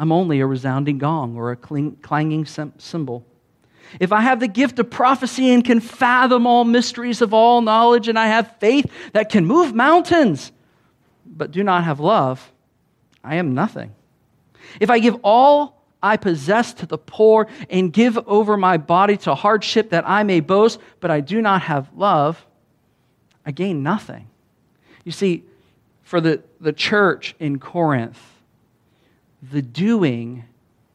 I'm 0.00 0.10
only 0.10 0.40
a 0.40 0.46
resounding 0.46 0.98
gong 0.98 1.36
or 1.36 1.52
a 1.52 1.56
clanging 1.56 2.46
cymbal. 2.46 3.24
If 4.00 4.12
I 4.12 4.20
have 4.20 4.40
the 4.40 4.48
gift 4.48 4.78
of 4.78 4.90
prophecy 4.90 5.52
and 5.52 5.64
can 5.64 5.80
fathom 5.80 6.46
all 6.46 6.64
mysteries 6.64 7.22
of 7.22 7.32
all 7.32 7.60
knowledge, 7.60 8.08
and 8.08 8.18
I 8.18 8.26
have 8.28 8.56
faith 8.58 8.90
that 9.12 9.28
can 9.28 9.44
move 9.44 9.74
mountains, 9.74 10.52
but 11.26 11.50
do 11.50 11.62
not 11.62 11.84
have 11.84 12.00
love, 12.00 12.52
I 13.22 13.36
am 13.36 13.54
nothing. 13.54 13.94
If 14.80 14.90
I 14.90 14.98
give 14.98 15.16
all 15.22 15.82
I 16.02 16.18
possess 16.18 16.74
to 16.74 16.86
the 16.86 16.98
poor 16.98 17.48
and 17.70 17.90
give 17.90 18.18
over 18.28 18.58
my 18.58 18.76
body 18.76 19.16
to 19.18 19.34
hardship 19.34 19.90
that 19.90 20.06
I 20.06 20.22
may 20.22 20.40
boast, 20.40 20.78
but 21.00 21.10
I 21.10 21.20
do 21.20 21.40
not 21.40 21.62
have 21.62 21.88
love, 21.96 22.44
I 23.46 23.52
gain 23.52 23.82
nothing. 23.82 24.28
You 25.04 25.12
see, 25.12 25.44
for 26.02 26.20
the, 26.20 26.42
the 26.60 26.74
church 26.74 27.34
in 27.38 27.58
Corinth, 27.58 28.20
the 29.42 29.62
doing 29.62 30.44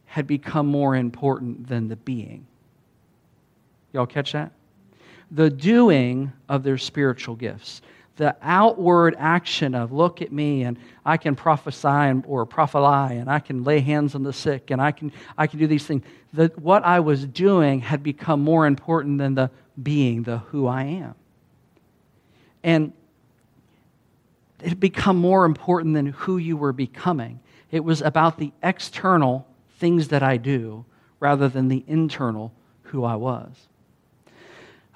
had 0.05 0.27
become 0.27 0.67
more 0.67 0.95
important 0.95 1.67
than 1.67 1.87
the 1.87 1.95
being. 1.95 2.45
Y'all 3.93 4.05
catch 4.05 4.33
that? 4.33 4.51
The 5.31 5.49
doing 5.49 6.31
of 6.47 6.63
their 6.63 6.77
spiritual 6.77 7.35
gifts. 7.35 7.81
The 8.17 8.35
outward 8.41 9.15
action 9.17 9.73
of, 9.73 9.93
look 9.93 10.21
at 10.21 10.31
me, 10.31 10.63
and 10.63 10.77
I 11.05 11.15
can 11.15 11.35
prophesy 11.35 11.87
and, 11.87 12.23
or 12.27 12.45
prophesy, 12.45 13.15
and 13.15 13.29
I 13.29 13.39
can 13.39 13.63
lay 13.63 13.79
hands 13.79 14.13
on 14.13 14.23
the 14.23 14.33
sick, 14.33 14.71
and 14.71 14.81
I 14.81 14.91
can, 14.91 15.13
I 15.37 15.47
can 15.47 15.57
do 15.57 15.67
these 15.67 15.85
things. 15.85 16.03
The, 16.33 16.51
what 16.57 16.83
I 16.83 16.99
was 16.99 17.25
doing 17.25 17.79
had 17.79 18.03
become 18.03 18.43
more 18.43 18.65
important 18.65 19.19
than 19.19 19.35
the 19.35 19.49
being, 19.81 20.23
the 20.23 20.39
who 20.39 20.67
I 20.67 20.83
am. 20.83 21.15
And 22.61 22.91
it 24.61 24.69
had 24.69 24.79
become 24.81 25.15
more 25.15 25.45
important 25.45 25.93
than 25.93 26.07
who 26.07 26.37
you 26.37 26.57
were 26.57 26.73
becoming. 26.73 27.39
It 27.71 27.85
was 27.85 28.01
about 28.01 28.37
the 28.37 28.51
external 28.61 29.47
things 29.77 30.09
that 30.09 30.23
I 30.23 30.35
do 30.35 30.83
rather 31.21 31.47
than 31.47 31.69
the 31.69 31.85
internal 31.87 32.51
who 32.83 33.05
I 33.05 33.15
was. 33.15 33.68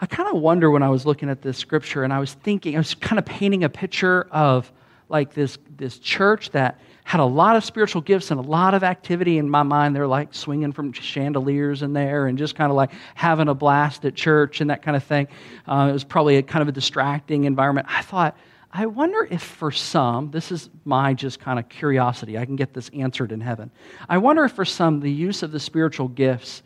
I 0.04 0.06
kind 0.06 0.28
of 0.28 0.42
wonder 0.42 0.70
when 0.70 0.84
I 0.84 0.90
was 0.90 1.06
looking 1.06 1.30
at 1.30 1.42
this 1.42 1.58
scripture 1.58 2.04
and 2.04 2.12
I 2.12 2.20
was 2.20 2.34
thinking, 2.34 2.76
I 2.76 2.80
was 2.80 2.94
kind 2.94 3.18
of 3.18 3.24
painting 3.24 3.64
a 3.64 3.70
picture 3.70 4.28
of 4.32 4.70
like 5.08 5.34
this, 5.34 5.58
this 5.78 5.98
church 5.98 6.50
that 6.52 6.82
had 7.06 7.22
a 7.22 7.26
lot 7.26 7.56
of 7.56 7.64
spiritual 7.64 8.02
gifts 8.02 8.30
and 8.30 8.38
a 8.38 8.44
lot 8.44 8.74
of 8.74 8.84
activity 8.84 9.38
in 9.38 9.50
my 9.50 9.64
mind. 9.64 9.96
They're 9.96 10.06
like 10.06 10.34
swinging 10.34 10.74
from 10.74 10.92
chandeliers 10.92 11.84
in 11.84 11.94
there 11.94 12.28
and 12.28 12.38
just 12.38 12.54
kind 12.54 12.70
of 12.70 12.76
like 12.76 12.92
having 13.16 13.48
a 13.48 13.54
blast 13.54 14.04
at 14.04 14.14
church 14.14 14.60
and 14.60 14.70
that 14.72 14.82
kind 14.82 14.98
of 14.98 15.06
thing. 15.06 15.30
Uh, 15.66 15.88
it 15.90 15.94
was 15.94 16.04
probably 16.04 16.36
a 16.36 16.44
kind 16.44 16.62
of 16.62 16.68
a 16.68 16.74
distracting 16.74 17.46
environment. 17.46 17.88
I 17.90 18.02
thought, 18.02 18.38
I 18.74 18.88
wonder 18.88 19.26
if 19.32 19.42
for 19.42 19.72
some, 19.72 20.32
this 20.32 20.52
is 20.52 20.70
my 20.84 21.14
just 21.14 21.40
kind 21.40 21.60
of 21.60 21.70
curiosity, 21.70 22.38
I 22.38 22.44
can 22.44 22.58
get 22.58 22.74
this 22.74 22.90
answered 22.94 23.32
in 23.32 23.40
heaven. 23.40 23.72
I 24.10 24.18
wonder 24.18 24.44
if 24.44 24.52
for 24.52 24.66
some, 24.66 25.00
the 25.00 25.10
use 25.10 25.44
of 25.44 25.54
the 25.54 25.62
spiritual 25.62 26.10
gifts, 26.10 26.62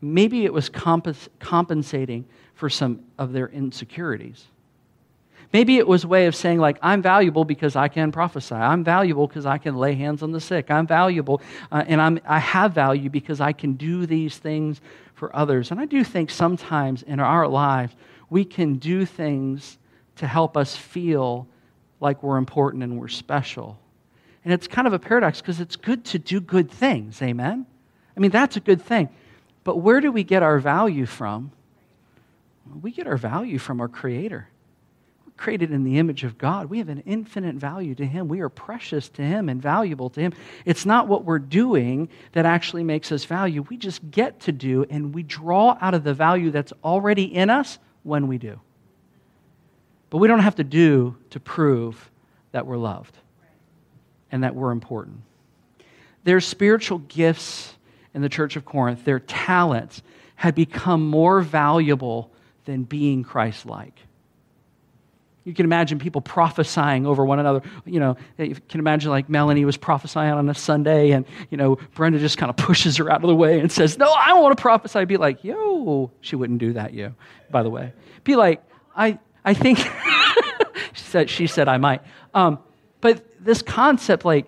maybe 0.00 0.46
it 0.46 0.52
was 0.54 0.70
compens- 0.70 1.28
compensating 1.40 2.24
for 2.60 2.68
some 2.68 3.00
of 3.18 3.32
their 3.32 3.48
insecurities. 3.48 4.44
Maybe 5.50 5.78
it 5.78 5.88
was 5.88 6.04
a 6.04 6.08
way 6.08 6.26
of 6.26 6.36
saying, 6.36 6.58
like, 6.58 6.76
I'm 6.82 7.00
valuable 7.00 7.46
because 7.46 7.74
I 7.74 7.88
can 7.88 8.12
prophesy. 8.12 8.54
I'm 8.54 8.84
valuable 8.84 9.26
because 9.26 9.46
I 9.46 9.56
can 9.56 9.76
lay 9.76 9.94
hands 9.94 10.22
on 10.22 10.30
the 10.30 10.42
sick. 10.42 10.70
I'm 10.70 10.86
valuable 10.86 11.40
uh, 11.72 11.84
and 11.88 12.02
I'm, 12.02 12.20
I 12.26 12.38
have 12.38 12.74
value 12.74 13.08
because 13.08 13.40
I 13.40 13.52
can 13.52 13.72
do 13.72 14.04
these 14.04 14.36
things 14.36 14.82
for 15.14 15.34
others. 15.34 15.70
And 15.70 15.80
I 15.80 15.86
do 15.86 16.04
think 16.04 16.30
sometimes 16.30 17.02
in 17.02 17.18
our 17.18 17.48
lives, 17.48 17.96
we 18.28 18.44
can 18.44 18.74
do 18.74 19.06
things 19.06 19.78
to 20.16 20.26
help 20.26 20.54
us 20.54 20.76
feel 20.76 21.48
like 21.98 22.22
we're 22.22 22.36
important 22.36 22.82
and 22.82 23.00
we're 23.00 23.08
special. 23.08 23.78
And 24.44 24.52
it's 24.52 24.68
kind 24.68 24.86
of 24.86 24.92
a 24.92 24.98
paradox 24.98 25.40
because 25.40 25.60
it's 25.60 25.76
good 25.76 26.04
to 26.06 26.18
do 26.18 26.40
good 26.42 26.70
things. 26.70 27.22
Amen? 27.22 27.64
I 28.14 28.20
mean, 28.20 28.30
that's 28.30 28.56
a 28.56 28.60
good 28.60 28.82
thing. 28.82 29.08
But 29.64 29.78
where 29.78 30.02
do 30.02 30.12
we 30.12 30.24
get 30.24 30.42
our 30.42 30.58
value 30.58 31.06
from? 31.06 31.52
We 32.82 32.90
get 32.92 33.06
our 33.06 33.16
value 33.16 33.58
from 33.58 33.80
our 33.80 33.88
Creator. 33.88 34.48
We're 35.26 35.32
created 35.36 35.70
in 35.70 35.84
the 35.84 35.98
image 35.98 36.24
of 36.24 36.38
God. 36.38 36.66
We 36.66 36.78
have 36.78 36.88
an 36.88 37.02
infinite 37.06 37.56
value 37.56 37.94
to 37.96 38.06
Him. 38.06 38.28
We 38.28 38.40
are 38.40 38.48
precious 38.48 39.08
to 39.10 39.22
Him 39.22 39.48
and 39.48 39.60
valuable 39.60 40.10
to 40.10 40.20
Him. 40.20 40.32
It's 40.64 40.86
not 40.86 41.08
what 41.08 41.24
we're 41.24 41.38
doing 41.38 42.08
that 42.32 42.46
actually 42.46 42.84
makes 42.84 43.10
us 43.12 43.24
value. 43.24 43.62
We 43.62 43.76
just 43.76 44.10
get 44.10 44.40
to 44.40 44.52
do, 44.52 44.84
and 44.88 45.14
we 45.14 45.22
draw 45.22 45.76
out 45.80 45.94
of 45.94 46.04
the 46.04 46.14
value 46.14 46.50
that's 46.50 46.72
already 46.84 47.24
in 47.24 47.50
us 47.50 47.78
when 48.02 48.28
we 48.28 48.38
do. 48.38 48.60
But 50.10 50.18
we 50.18 50.28
don't 50.28 50.40
have 50.40 50.56
to 50.56 50.64
do 50.64 51.16
to 51.30 51.40
prove 51.40 52.10
that 52.52 52.66
we're 52.66 52.76
loved 52.76 53.16
and 54.32 54.42
that 54.44 54.54
we're 54.54 54.72
important. 54.72 55.20
Their 56.24 56.40
spiritual 56.40 56.98
gifts 56.98 57.74
in 58.14 58.22
the 58.22 58.28
church 58.28 58.56
of 58.56 58.64
Corinth, 58.64 59.04
their 59.04 59.20
talents, 59.20 60.02
had 60.34 60.54
become 60.54 61.08
more 61.08 61.40
valuable 61.42 62.30
than 62.70 62.84
being 62.84 63.24
Christ 63.24 63.66
like. 63.66 63.98
You 65.44 65.54
can 65.54 65.64
imagine 65.64 65.98
people 65.98 66.20
prophesying 66.20 67.06
over 67.06 67.24
one 67.24 67.40
another. 67.40 67.62
You 67.84 67.98
know, 67.98 68.16
you 68.38 68.54
can 68.68 68.78
imagine 68.78 69.10
like 69.10 69.28
Melanie 69.28 69.64
was 69.64 69.76
prophesying 69.76 70.32
on 70.32 70.48
a 70.48 70.54
Sunday, 70.54 71.10
and, 71.10 71.24
you 71.50 71.56
know, 71.56 71.76
Brenda 71.94 72.18
just 72.18 72.38
kind 72.38 72.50
of 72.50 72.56
pushes 72.56 72.98
her 72.98 73.10
out 73.10 73.24
of 73.24 73.28
the 73.28 73.34
way 73.34 73.58
and 73.58 73.72
says, 73.72 73.98
No, 73.98 74.10
I 74.12 74.28
don't 74.28 74.42
want 74.42 74.56
to 74.56 74.60
prophesy. 74.60 74.98
I'd 74.98 75.08
be 75.08 75.16
like, 75.16 75.42
Yo, 75.42 76.10
she 76.20 76.36
wouldn't 76.36 76.60
do 76.60 76.74
that, 76.74 76.92
you, 76.92 77.14
by 77.50 77.62
the 77.62 77.70
way. 77.70 77.92
Be 78.22 78.36
like, 78.36 78.62
I, 78.94 79.18
I 79.44 79.54
think, 79.54 79.78
she, 80.92 81.04
said, 81.04 81.30
she 81.30 81.46
said 81.46 81.68
I 81.68 81.78
might. 81.78 82.02
Um, 82.34 82.58
but 83.00 83.24
this 83.40 83.62
concept, 83.62 84.24
like, 84.24 84.46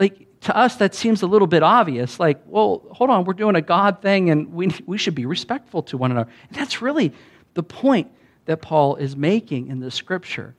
like 0.00 0.26
to 0.42 0.56
us, 0.56 0.76
that 0.76 0.94
seems 0.94 1.22
a 1.22 1.26
little 1.26 1.46
bit 1.46 1.62
obvious. 1.62 2.18
Like, 2.18 2.42
well, 2.46 2.82
hold 2.90 3.10
on, 3.10 3.24
we're 3.24 3.32
doing 3.32 3.54
a 3.54 3.62
God 3.62 4.02
thing, 4.02 4.28
and 4.28 4.52
we, 4.52 4.74
we 4.86 4.98
should 4.98 5.14
be 5.14 5.24
respectful 5.24 5.84
to 5.84 5.96
one 5.96 6.10
another. 6.10 6.28
And 6.48 6.58
that's 6.58 6.82
really 6.82 7.12
the 7.54 7.62
point 7.62 8.10
that 8.46 8.62
Paul 8.62 8.96
is 8.96 9.16
making 9.16 9.68
in 9.68 9.80
the 9.80 9.90
scripture. 9.90 10.54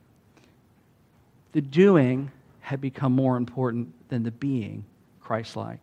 The 1.52 1.60
doing 1.60 2.30
had 2.60 2.80
become 2.80 3.12
more 3.12 3.36
important 3.36 3.92
than 4.08 4.22
the 4.22 4.30
being 4.30 4.84
Christ 5.20 5.56
like. 5.56 5.80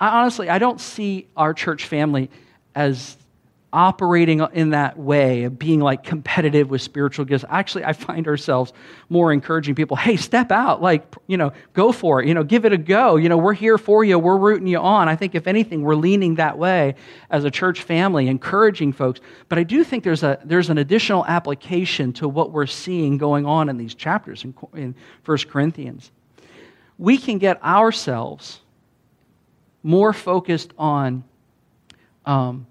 honestly, 0.00 0.48
I 0.48 0.58
don't 0.58 0.80
see 0.80 1.26
our 1.36 1.52
church 1.52 1.86
family 1.86 2.30
as 2.74 3.16
operating 3.72 4.40
in 4.54 4.70
that 4.70 4.98
way 4.98 5.44
of 5.44 5.58
being 5.58 5.80
like 5.80 6.02
competitive 6.02 6.70
with 6.70 6.80
spiritual 6.80 7.24
gifts 7.24 7.44
actually 7.50 7.84
i 7.84 7.92
find 7.92 8.26
ourselves 8.26 8.72
more 9.10 9.30
encouraging 9.30 9.74
people 9.74 9.94
hey 9.94 10.16
step 10.16 10.50
out 10.50 10.80
like 10.80 11.14
you 11.26 11.36
know 11.36 11.52
go 11.74 11.92
for 11.92 12.22
it 12.22 12.26
you 12.26 12.32
know 12.32 12.42
give 12.42 12.64
it 12.64 12.72
a 12.72 12.78
go 12.78 13.16
you 13.16 13.28
know 13.28 13.36
we're 13.36 13.52
here 13.52 13.76
for 13.76 14.04
you 14.04 14.18
we're 14.18 14.36
rooting 14.36 14.66
you 14.66 14.78
on. 14.78 15.08
I 15.08 15.16
think 15.16 15.34
if 15.34 15.46
anything 15.46 15.82
we're 15.82 15.94
leaning 15.94 16.36
that 16.36 16.58
way 16.58 16.94
as 17.30 17.44
a 17.44 17.50
church 17.50 17.82
family 17.82 18.28
encouraging 18.28 18.92
folks. 18.92 19.20
But 19.48 19.58
i 19.58 19.62
do 19.62 19.84
think 19.84 20.04
there's 20.04 20.22
a 20.22 20.38
there's 20.44 20.70
an 20.70 20.78
additional 20.78 21.24
application 21.26 22.12
to 22.14 22.28
what 22.28 22.52
we're 22.52 22.66
seeing 22.66 23.18
going 23.18 23.46
on 23.46 23.68
in 23.68 23.76
these 23.76 23.94
chapters 23.94 24.44
in, 24.44 24.54
in 24.74 24.94
1 25.24 25.38
corinthians. 25.50 26.10
We 26.98 27.18
can 27.18 27.38
get 27.38 27.62
ourselves 27.62 28.60
more 29.82 30.12
focused 30.12 30.72
on, 30.76 31.22
um, 32.26 32.66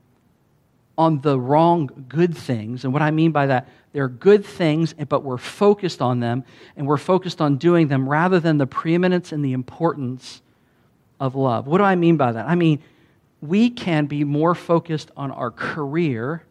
on 0.97 1.21
the 1.21 1.39
wrong 1.39 2.05
good 2.09 2.35
things. 2.35 2.83
And 2.83 2.91
what 2.91 3.01
I 3.01 3.11
mean 3.11 3.31
by 3.31 3.47
that, 3.47 3.69
they're 3.93 4.07
good 4.07 4.45
things, 4.45 4.93
but 5.07 5.23
we're 5.23 5.37
focused 5.37 6.01
on 6.01 6.19
them 6.19 6.43
and 6.75 6.87
we're 6.87 6.97
focused 6.97 7.39
on 7.41 7.57
doing 7.57 7.87
them 7.87 8.09
rather 8.09 8.39
than 8.39 8.57
the 8.57 8.67
preeminence 8.67 9.31
and 9.31 9.45
the 9.45 9.53
importance 9.53 10.41
of 11.19 11.35
love. 11.35 11.67
What 11.67 11.77
do 11.77 11.83
I 11.83 11.95
mean 11.95 12.17
by 12.17 12.31
that? 12.31 12.47
I 12.47 12.55
mean, 12.55 12.81
we 13.41 13.69
can 13.69 14.07
be 14.07 14.23
more 14.23 14.55
focused 14.55 15.11
on 15.15 15.31
our 15.31 15.51
career 15.51 16.43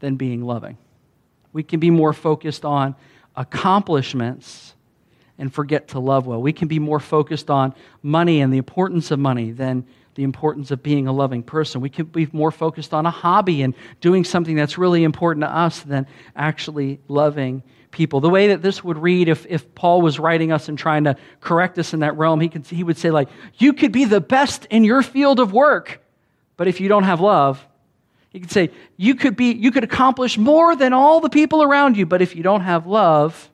than 0.00 0.16
being 0.16 0.42
loving. 0.42 0.76
We 1.52 1.62
can 1.62 1.80
be 1.80 1.90
more 1.90 2.12
focused 2.12 2.64
on 2.64 2.96
accomplishments 3.36 4.74
and 5.38 5.52
forget 5.52 5.88
to 5.88 5.98
love 5.98 6.26
well. 6.26 6.42
We 6.42 6.52
can 6.52 6.68
be 6.68 6.78
more 6.78 7.00
focused 7.00 7.50
on 7.50 7.74
money 8.02 8.40
and 8.40 8.52
the 8.52 8.58
importance 8.58 9.10
of 9.10 9.18
money 9.18 9.52
than 9.52 9.86
the 10.14 10.22
importance 10.22 10.70
of 10.70 10.82
being 10.82 11.06
a 11.06 11.12
loving 11.12 11.42
person. 11.42 11.80
We 11.80 11.90
can 11.90 12.06
be 12.06 12.28
more 12.32 12.50
focused 12.50 12.92
on 12.92 13.06
a 13.06 13.10
hobby 13.10 13.62
and 13.62 13.74
doing 14.00 14.24
something 14.24 14.56
that's 14.56 14.76
really 14.76 15.04
important 15.04 15.44
to 15.44 15.50
us 15.50 15.80
than 15.80 16.06
actually 16.34 17.00
loving 17.08 17.62
people. 17.90 18.20
The 18.20 18.28
way 18.28 18.48
that 18.48 18.62
this 18.62 18.84
would 18.84 18.98
read 18.98 19.28
if, 19.28 19.46
if 19.48 19.74
Paul 19.74 20.00
was 20.02 20.18
writing 20.18 20.52
us 20.52 20.68
and 20.68 20.78
trying 20.78 21.04
to 21.04 21.16
correct 21.40 21.78
us 21.78 21.92
in 21.92 22.00
that 22.00 22.16
realm, 22.16 22.40
he, 22.40 22.48
could, 22.48 22.66
he 22.66 22.84
would 22.84 22.98
say, 22.98 23.10
like, 23.10 23.28
you 23.58 23.72
could 23.72 23.92
be 23.92 24.04
the 24.04 24.20
best 24.20 24.66
in 24.66 24.84
your 24.84 25.02
field 25.02 25.40
of 25.40 25.52
work, 25.52 26.00
but 26.56 26.68
if 26.68 26.80
you 26.80 26.88
don't 26.88 27.04
have 27.04 27.20
love, 27.20 27.66
he 28.30 28.38
could 28.38 28.50
say, 28.50 28.70
you 28.96 29.16
could 29.16 29.36
be, 29.36 29.52
you 29.52 29.72
could 29.72 29.82
accomplish 29.82 30.38
more 30.38 30.76
than 30.76 30.92
all 30.92 31.20
the 31.20 31.28
people 31.28 31.62
around 31.62 31.96
you, 31.96 32.06
but 32.06 32.22
if 32.22 32.36
you 32.36 32.42
don't 32.42 32.60
have 32.60 32.86
love, 32.86 33.50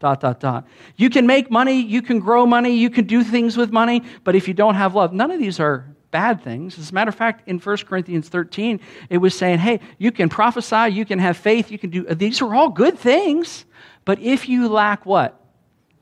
dot, 0.00 0.20
dot, 0.20 0.40
dot. 0.40 0.66
You 0.96 1.10
can 1.10 1.26
make 1.26 1.50
money, 1.50 1.80
you 1.80 2.02
can 2.02 2.18
grow 2.18 2.46
money, 2.46 2.74
you 2.74 2.90
can 2.90 3.06
do 3.06 3.22
things 3.22 3.56
with 3.56 3.70
money, 3.70 4.02
but 4.24 4.34
if 4.34 4.48
you 4.48 4.54
don't 4.54 4.74
have 4.74 4.94
love, 4.94 5.12
none 5.12 5.30
of 5.30 5.38
these 5.38 5.60
are 5.60 5.86
bad 6.10 6.42
things. 6.42 6.78
As 6.78 6.90
a 6.90 6.94
matter 6.94 7.10
of 7.10 7.14
fact, 7.14 7.46
in 7.46 7.58
1 7.58 7.76
Corinthians 7.78 8.28
13, 8.28 8.80
it 9.10 9.18
was 9.18 9.36
saying, 9.36 9.58
hey, 9.58 9.78
you 9.98 10.10
can 10.10 10.28
prophesy, 10.28 10.92
you 10.92 11.04
can 11.04 11.18
have 11.18 11.36
faith, 11.36 11.70
you 11.70 11.78
can 11.78 11.90
do, 11.90 12.02
these 12.14 12.42
are 12.42 12.52
all 12.54 12.70
good 12.70 12.98
things. 12.98 13.66
But 14.04 14.18
if 14.18 14.48
you 14.48 14.68
lack 14.68 15.06
what? 15.06 15.38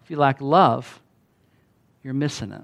If 0.04 0.10
you 0.10 0.16
lack 0.16 0.40
love, 0.40 1.02
you're 2.02 2.14
missing 2.14 2.52
it. 2.52 2.62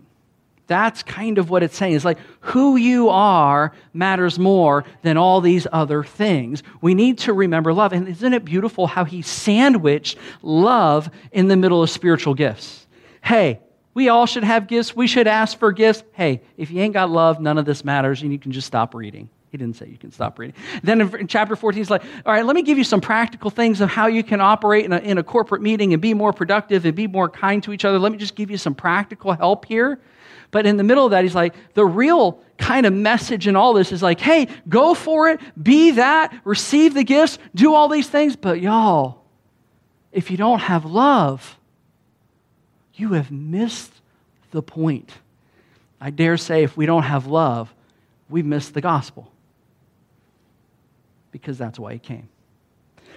That's 0.66 1.02
kind 1.02 1.38
of 1.38 1.50
what 1.50 1.62
it's 1.62 1.76
saying. 1.76 1.94
It's 1.94 2.04
like 2.04 2.18
who 2.40 2.76
you 2.76 3.10
are 3.10 3.72
matters 3.92 4.38
more 4.38 4.84
than 5.02 5.18
all 5.18 5.40
these 5.40 5.66
other 5.70 6.02
things. 6.02 6.62
We 6.80 6.94
need 6.94 7.18
to 7.18 7.32
remember 7.34 7.72
love. 7.72 7.92
And 7.92 8.08
isn't 8.08 8.32
it 8.32 8.44
beautiful 8.44 8.86
how 8.86 9.04
he 9.04 9.20
sandwiched 9.20 10.16
love 10.42 11.10
in 11.32 11.48
the 11.48 11.56
middle 11.56 11.82
of 11.82 11.90
spiritual 11.90 12.34
gifts? 12.34 12.86
Hey, 13.22 13.60
we 13.92 14.08
all 14.08 14.26
should 14.26 14.44
have 14.44 14.66
gifts. 14.66 14.96
We 14.96 15.06
should 15.06 15.26
ask 15.26 15.58
for 15.58 15.70
gifts. 15.70 16.02
Hey, 16.12 16.40
if 16.56 16.70
you 16.70 16.80
ain't 16.80 16.94
got 16.94 17.10
love, 17.10 17.40
none 17.40 17.58
of 17.58 17.64
this 17.64 17.84
matters, 17.84 18.22
and 18.22 18.32
you 18.32 18.38
can 18.38 18.50
just 18.50 18.66
stop 18.66 18.94
reading. 18.94 19.28
He 19.50 19.58
didn't 19.58 19.76
say 19.76 19.86
you 19.86 19.98
can 19.98 20.10
stop 20.10 20.36
reading. 20.38 20.56
Then 20.82 21.00
in 21.00 21.28
chapter 21.28 21.54
14, 21.54 21.78
he's 21.78 21.90
like, 21.90 22.02
all 22.26 22.32
right, 22.32 22.44
let 22.44 22.56
me 22.56 22.62
give 22.62 22.76
you 22.76 22.82
some 22.82 23.00
practical 23.00 23.50
things 23.50 23.80
of 23.80 23.88
how 23.88 24.08
you 24.08 24.24
can 24.24 24.40
operate 24.40 24.84
in 24.84 24.92
a, 24.92 24.98
in 24.98 25.16
a 25.16 25.22
corporate 25.22 25.62
meeting 25.62 25.92
and 25.92 26.02
be 26.02 26.12
more 26.12 26.32
productive 26.32 26.84
and 26.84 26.96
be 26.96 27.06
more 27.06 27.28
kind 27.28 27.62
to 27.62 27.72
each 27.72 27.84
other. 27.84 28.00
Let 28.00 28.10
me 28.10 28.18
just 28.18 28.34
give 28.34 28.50
you 28.50 28.58
some 28.58 28.74
practical 28.74 29.32
help 29.32 29.66
here. 29.66 30.00
But 30.54 30.66
in 30.66 30.76
the 30.76 30.84
middle 30.84 31.04
of 31.04 31.10
that, 31.10 31.24
he's 31.24 31.34
like, 31.34 31.52
the 31.74 31.84
real 31.84 32.40
kind 32.58 32.86
of 32.86 32.92
message 32.92 33.48
in 33.48 33.56
all 33.56 33.72
this 33.72 33.90
is 33.90 34.04
like, 34.04 34.20
hey, 34.20 34.46
go 34.68 34.94
for 34.94 35.28
it, 35.28 35.40
be 35.60 35.90
that, 35.90 36.32
receive 36.44 36.94
the 36.94 37.02
gifts, 37.02 37.40
do 37.56 37.74
all 37.74 37.88
these 37.88 38.08
things. 38.08 38.36
But 38.36 38.60
y'all, 38.60 39.24
if 40.12 40.30
you 40.30 40.36
don't 40.36 40.60
have 40.60 40.84
love, 40.84 41.58
you 42.94 43.14
have 43.14 43.32
missed 43.32 43.92
the 44.52 44.62
point. 44.62 45.10
I 46.00 46.10
dare 46.10 46.36
say, 46.36 46.62
if 46.62 46.76
we 46.76 46.86
don't 46.86 47.02
have 47.02 47.26
love, 47.26 47.74
we've 48.28 48.46
missed 48.46 48.74
the 48.74 48.80
gospel. 48.80 49.32
Because 51.32 51.58
that's 51.58 51.80
why 51.80 51.94
he 51.94 51.98
came. 51.98 52.28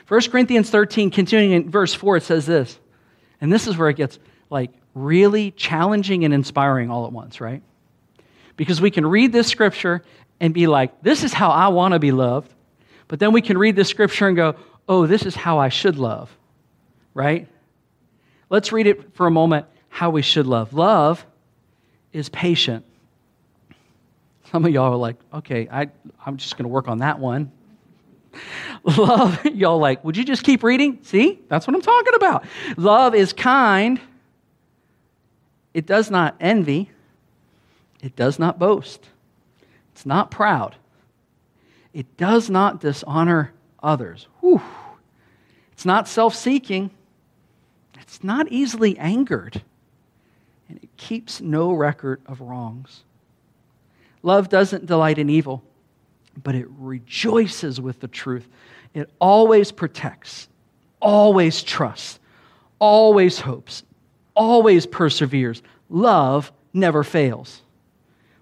1 0.08 0.22
Corinthians 0.32 0.72
13, 0.72 1.12
continuing 1.12 1.52
in 1.52 1.70
verse 1.70 1.94
4, 1.94 2.18
it 2.18 2.24
says 2.24 2.48
this. 2.48 2.80
And 3.40 3.54
this 3.54 3.68
is 3.68 3.78
where 3.78 3.90
it 3.90 3.96
gets 3.96 4.18
like 4.50 4.72
really 4.98 5.52
challenging 5.52 6.26
and 6.26 6.34
inspiring 6.34 6.90
all 6.90 7.06
at 7.06 7.12
once, 7.12 7.40
right? 7.40 7.62
Because 8.56 8.82
we 8.82 8.92
can 8.92 9.06
read 9.06 9.32
this 9.32 9.48
scripture 9.48 10.04
and 10.40 10.54
be 10.54 10.68
like, 10.68 11.02
this 11.02 11.24
is 11.24 11.34
how 11.34 11.50
I 11.50 11.68
want 11.70 11.94
to 11.94 12.00
be 12.00 12.12
loved. 12.12 12.54
But 13.08 13.20
then 13.20 13.32
we 13.32 13.42
can 13.42 13.58
read 13.58 13.76
this 13.76 13.90
scripture 13.90 14.28
and 14.28 14.36
go, 14.36 14.56
oh, 14.90 15.08
this 15.08 15.26
is 15.26 15.36
how 15.36 15.60
I 15.60 15.70
should 15.70 15.98
love, 15.98 16.36
right? 17.14 17.48
Let's 18.50 18.72
read 18.72 18.88
it 18.88 19.16
for 19.16 19.28
a 19.28 19.32
moment 19.32 19.66
how 19.90 20.10
we 20.10 20.22
should 20.22 20.48
love. 20.48 20.74
Love 20.74 21.26
is 22.14 22.30
patient. 22.30 22.86
Some 24.52 24.66
of 24.66 24.72
y'all 24.72 24.94
are 24.94 24.98
like, 24.98 25.18
okay, 25.34 25.68
I, 25.70 25.90
I'm 26.26 26.38
just 26.38 26.58
going 26.58 26.64
to 26.64 26.70
work 26.70 26.88
on 26.88 27.00
that 27.00 27.20
one. 27.20 27.52
Love, 28.84 29.44
y'all 29.46 29.80
like, 29.80 30.04
would 30.04 30.16
you 30.16 30.24
just 30.24 30.44
keep 30.44 30.64
reading? 30.64 31.00
See, 31.02 31.40
that's 31.50 31.68
what 31.68 31.76
I'm 31.76 31.82
talking 31.82 32.14
about. 32.16 32.46
Love 32.78 33.16
is 33.16 33.34
kind. 33.34 34.00
It 35.78 35.86
does 35.86 36.10
not 36.10 36.36
envy. 36.40 36.90
It 38.02 38.16
does 38.16 38.40
not 38.40 38.58
boast. 38.58 39.10
It's 39.92 40.08
not 40.08 40.32
proud. 40.32 40.76
It 41.94 42.18
does 42.18 42.50
not 42.50 42.82
dishonor 42.82 43.54
others. 43.84 44.26
Whew. 44.40 44.60
It's 45.74 45.86
not 45.86 46.08
self 46.08 46.34
seeking. 46.34 46.90
It's 48.02 48.24
not 48.24 48.48
easily 48.52 48.98
angered 48.98 49.62
and 50.68 50.80
it 50.82 50.90
keeps 50.98 51.42
no 51.42 51.72
record 51.72 52.22
of 52.26 52.42
wrongs. 52.42 53.04
Love 54.24 54.50
doesn't 54.50 54.88
delight 54.88 55.20
in 55.20 55.30
evil, 55.30 55.64
but 56.42 56.56
it 56.56 56.66
rejoices 56.80 57.80
with 57.80 58.00
the 58.00 58.08
truth. 58.08 58.50
It 58.96 59.12
always 59.20 59.72
protects, 59.72 60.48
always 61.00 61.62
trusts, 61.62 62.20
always 62.80 63.40
hopes, 63.40 63.84
always 64.38 64.86
perseveres. 64.86 65.62
Love 65.90 66.52
never 66.72 67.04
fails. 67.04 67.62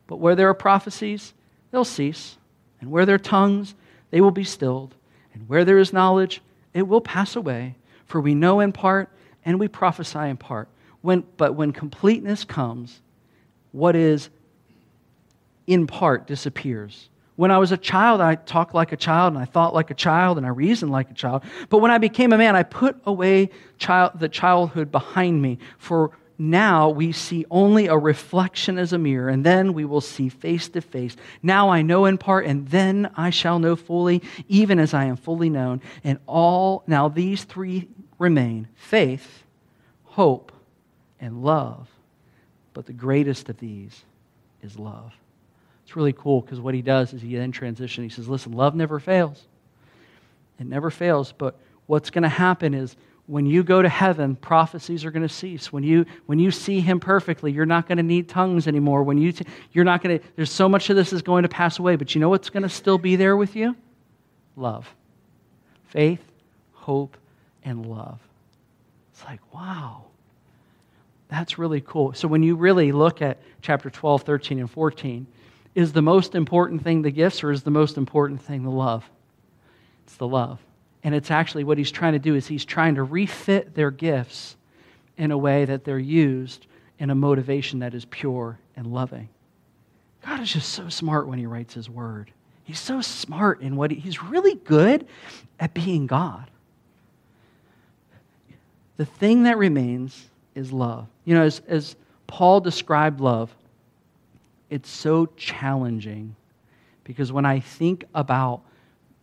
But 0.07 0.17
where 0.17 0.35
there 0.35 0.49
are 0.49 0.53
prophecies, 0.53 1.33
they'll 1.71 1.85
cease, 1.85 2.37
and 2.79 2.91
where 2.91 3.05
there 3.05 3.15
are 3.15 3.19
tongues, 3.19 3.73
they 4.11 4.21
will 4.21 4.31
be 4.31 4.43
stilled, 4.43 4.93
and 5.33 5.47
where 5.49 5.65
there 5.65 5.79
is 5.79 5.93
knowledge, 5.93 6.41
it 6.73 6.87
will 6.87 7.01
pass 7.01 7.35
away. 7.35 7.75
For 8.05 8.21
we 8.21 8.35
know 8.35 8.59
in 8.59 8.71
part, 8.71 9.09
and 9.45 9.59
we 9.59 9.67
prophesy 9.67 10.19
in 10.19 10.37
part. 10.37 10.67
When, 11.01 11.23
but 11.37 11.55
when 11.55 11.71
completeness 11.71 12.43
comes, 12.43 12.99
what 13.71 13.95
is 13.95 14.29
in 15.65 15.87
part 15.87 16.27
disappears. 16.27 17.09
When 17.35 17.51
I 17.51 17.57
was 17.57 17.71
a 17.71 17.77
child, 17.77 18.21
I 18.21 18.35
talked 18.35 18.73
like 18.73 18.91
a 18.91 18.97
child 18.97 19.33
and 19.33 19.41
I 19.41 19.45
thought 19.45 19.73
like 19.73 19.91
a 19.91 19.95
child 19.95 20.37
and 20.37 20.45
I 20.45 20.49
reasoned 20.49 20.91
like 20.91 21.11
a 21.11 21.13
child. 21.13 21.43
But 21.69 21.79
when 21.79 21.91
I 21.91 21.97
became 21.97 22.31
a 22.31 22.37
man, 22.37 22.55
I 22.55 22.63
put 22.63 22.97
away 23.05 23.49
child, 23.77 24.13
the 24.19 24.29
childhood 24.29 24.91
behind 24.91 25.41
me. 25.41 25.59
For 25.77 26.11
now 26.37 26.89
we 26.89 27.11
see 27.11 27.45
only 27.51 27.87
a 27.87 27.97
reflection 27.97 28.77
as 28.77 28.93
a 28.93 28.97
mirror, 28.97 29.29
and 29.29 29.45
then 29.45 29.73
we 29.73 29.85
will 29.85 30.01
see 30.01 30.29
face 30.29 30.67
to 30.69 30.81
face. 30.81 31.15
Now 31.41 31.69
I 31.69 31.81
know 31.81 32.05
in 32.05 32.17
part, 32.17 32.45
and 32.45 32.67
then 32.67 33.09
I 33.15 33.29
shall 33.29 33.59
know 33.59 33.75
fully, 33.75 34.21
even 34.47 34.79
as 34.79 34.93
I 34.93 35.05
am 35.05 35.15
fully 35.15 35.49
known. 35.49 35.81
And 36.03 36.19
all, 36.25 36.83
now 36.87 37.07
these 37.07 37.43
three 37.43 37.87
remain 38.17 38.67
faith, 38.75 39.43
hope, 40.03 40.51
and 41.19 41.43
love. 41.43 41.89
But 42.73 42.85
the 42.85 42.93
greatest 42.93 43.49
of 43.49 43.57
these 43.59 44.03
is 44.61 44.77
love. 44.77 45.13
It's 45.85 45.95
really 45.95 46.13
cool 46.13 46.41
because 46.41 46.59
what 46.59 46.73
he 46.73 46.81
does 46.81 47.13
is 47.13 47.21
he 47.21 47.35
then 47.35 47.51
transitions. 47.51 48.11
He 48.11 48.15
says, 48.15 48.27
Listen, 48.27 48.53
love 48.53 48.75
never 48.75 48.99
fails. 48.99 49.43
It 50.59 50.65
never 50.65 50.89
fails. 50.89 51.31
But 51.31 51.57
what's 51.85 52.09
going 52.09 52.23
to 52.23 52.29
happen 52.29 52.73
is 52.73 52.95
when 53.27 53.45
you 53.45 53.63
go 53.63 53.81
to 53.81 53.89
heaven, 53.89 54.35
prophecies 54.35 55.05
are 55.05 55.11
going 55.11 55.27
to 55.27 55.33
cease. 55.33 55.71
When 55.71 55.83
you, 55.83 56.05
when 56.25 56.39
you 56.39 56.51
see 56.51 56.79
him 56.79 56.99
perfectly, 56.99 57.51
you're 57.51 57.65
not 57.65 57.87
going 57.87 57.97
to 57.97 58.03
need 58.03 58.29
tongues 58.29 58.67
anymore. 58.67 59.03
When 59.03 59.17
you 59.17 59.31
t- 59.31 59.45
you're 59.73 59.85
not 59.85 60.01
going 60.01 60.19
to, 60.19 60.25
there's 60.35 60.51
so 60.51 60.67
much 60.67 60.89
of 60.89 60.95
this 60.95 61.13
is 61.13 61.21
going 61.21 61.43
to 61.43 61.49
pass 61.49 61.77
away. 61.77 61.95
But 61.95 62.15
you 62.15 62.21
know 62.21 62.29
what's 62.29 62.49
going 62.49 62.63
to 62.63 62.69
still 62.69 62.97
be 62.97 63.15
there 63.15 63.37
with 63.37 63.55
you? 63.55 63.75
Love. 64.55 64.91
Faith, 65.85 66.23
hope, 66.73 67.17
and 67.63 67.85
love. 67.85 68.19
It's 69.13 69.23
like, 69.23 69.39
wow. 69.53 70.05
That's 71.27 71.57
really 71.57 71.81
cool. 71.81 72.13
So 72.13 72.27
when 72.27 72.43
you 72.43 72.55
really 72.55 72.91
look 72.91 73.21
at 73.21 73.39
chapter 73.61 73.89
12, 73.89 74.21
13, 74.21 74.59
and 74.59 74.69
14, 74.69 75.25
is 75.75 75.91
the 75.91 76.01
most 76.01 76.33
important 76.33 76.83
thing 76.83 77.01
the 77.01 77.11
gifts 77.11 77.43
or 77.43 77.51
is 77.51 77.63
the 77.63 77.71
most 77.71 77.97
important 77.97 78.41
thing 78.41 78.63
the 78.63 78.71
love? 78.71 79.03
It's 80.05 80.15
the 80.15 80.27
love. 80.27 80.59
And 81.03 81.13
it's 81.13 81.29
actually 81.29 81.65
what 81.65 81.77
he's 81.77 81.91
trying 81.91 82.13
to 82.13 82.19
do 82.19 82.33
is 82.33 82.47
he's 82.47 82.65
trying 82.65 82.95
to 82.95 83.03
refit 83.03 83.75
their 83.75 83.91
gifts 83.91 84.55
in 85.17 85.31
a 85.31 85.37
way 85.37 85.65
that 85.65 85.83
they're 85.83 85.99
used 85.99 86.65
in 86.97 87.09
a 87.09 87.15
motivation 87.15 87.79
that 87.79 87.93
is 87.93 88.05
pure 88.05 88.57
and 88.75 88.87
loving. 88.87 89.29
God 90.25 90.39
is 90.41 90.51
just 90.51 90.69
so 90.69 90.89
smart 90.89 91.27
when 91.27 91.37
he 91.37 91.45
writes 91.45 91.73
his 91.73 91.89
word. 91.89 92.31
He's 92.63 92.79
so 92.79 93.01
smart 93.01 93.61
in 93.61 93.75
what 93.75 93.91
he, 93.91 93.99
he's 93.99 94.23
really 94.23 94.55
good 94.55 95.05
at 95.59 95.73
being 95.73 96.07
God. 96.07 96.49
The 98.97 99.05
thing 99.05 99.43
that 99.43 99.57
remains 99.57 100.25
is 100.55 100.71
love. 100.71 101.07
You 101.25 101.35
know, 101.35 101.43
as, 101.43 101.61
as 101.67 101.95
Paul 102.27 102.61
described 102.61 103.19
love, 103.19 103.53
it's 104.69 104.89
so 104.89 105.27
challenging 105.37 106.35
because 107.03 107.31
when 107.31 107.45
I 107.45 107.59
think 107.59 108.05
about 108.13 108.61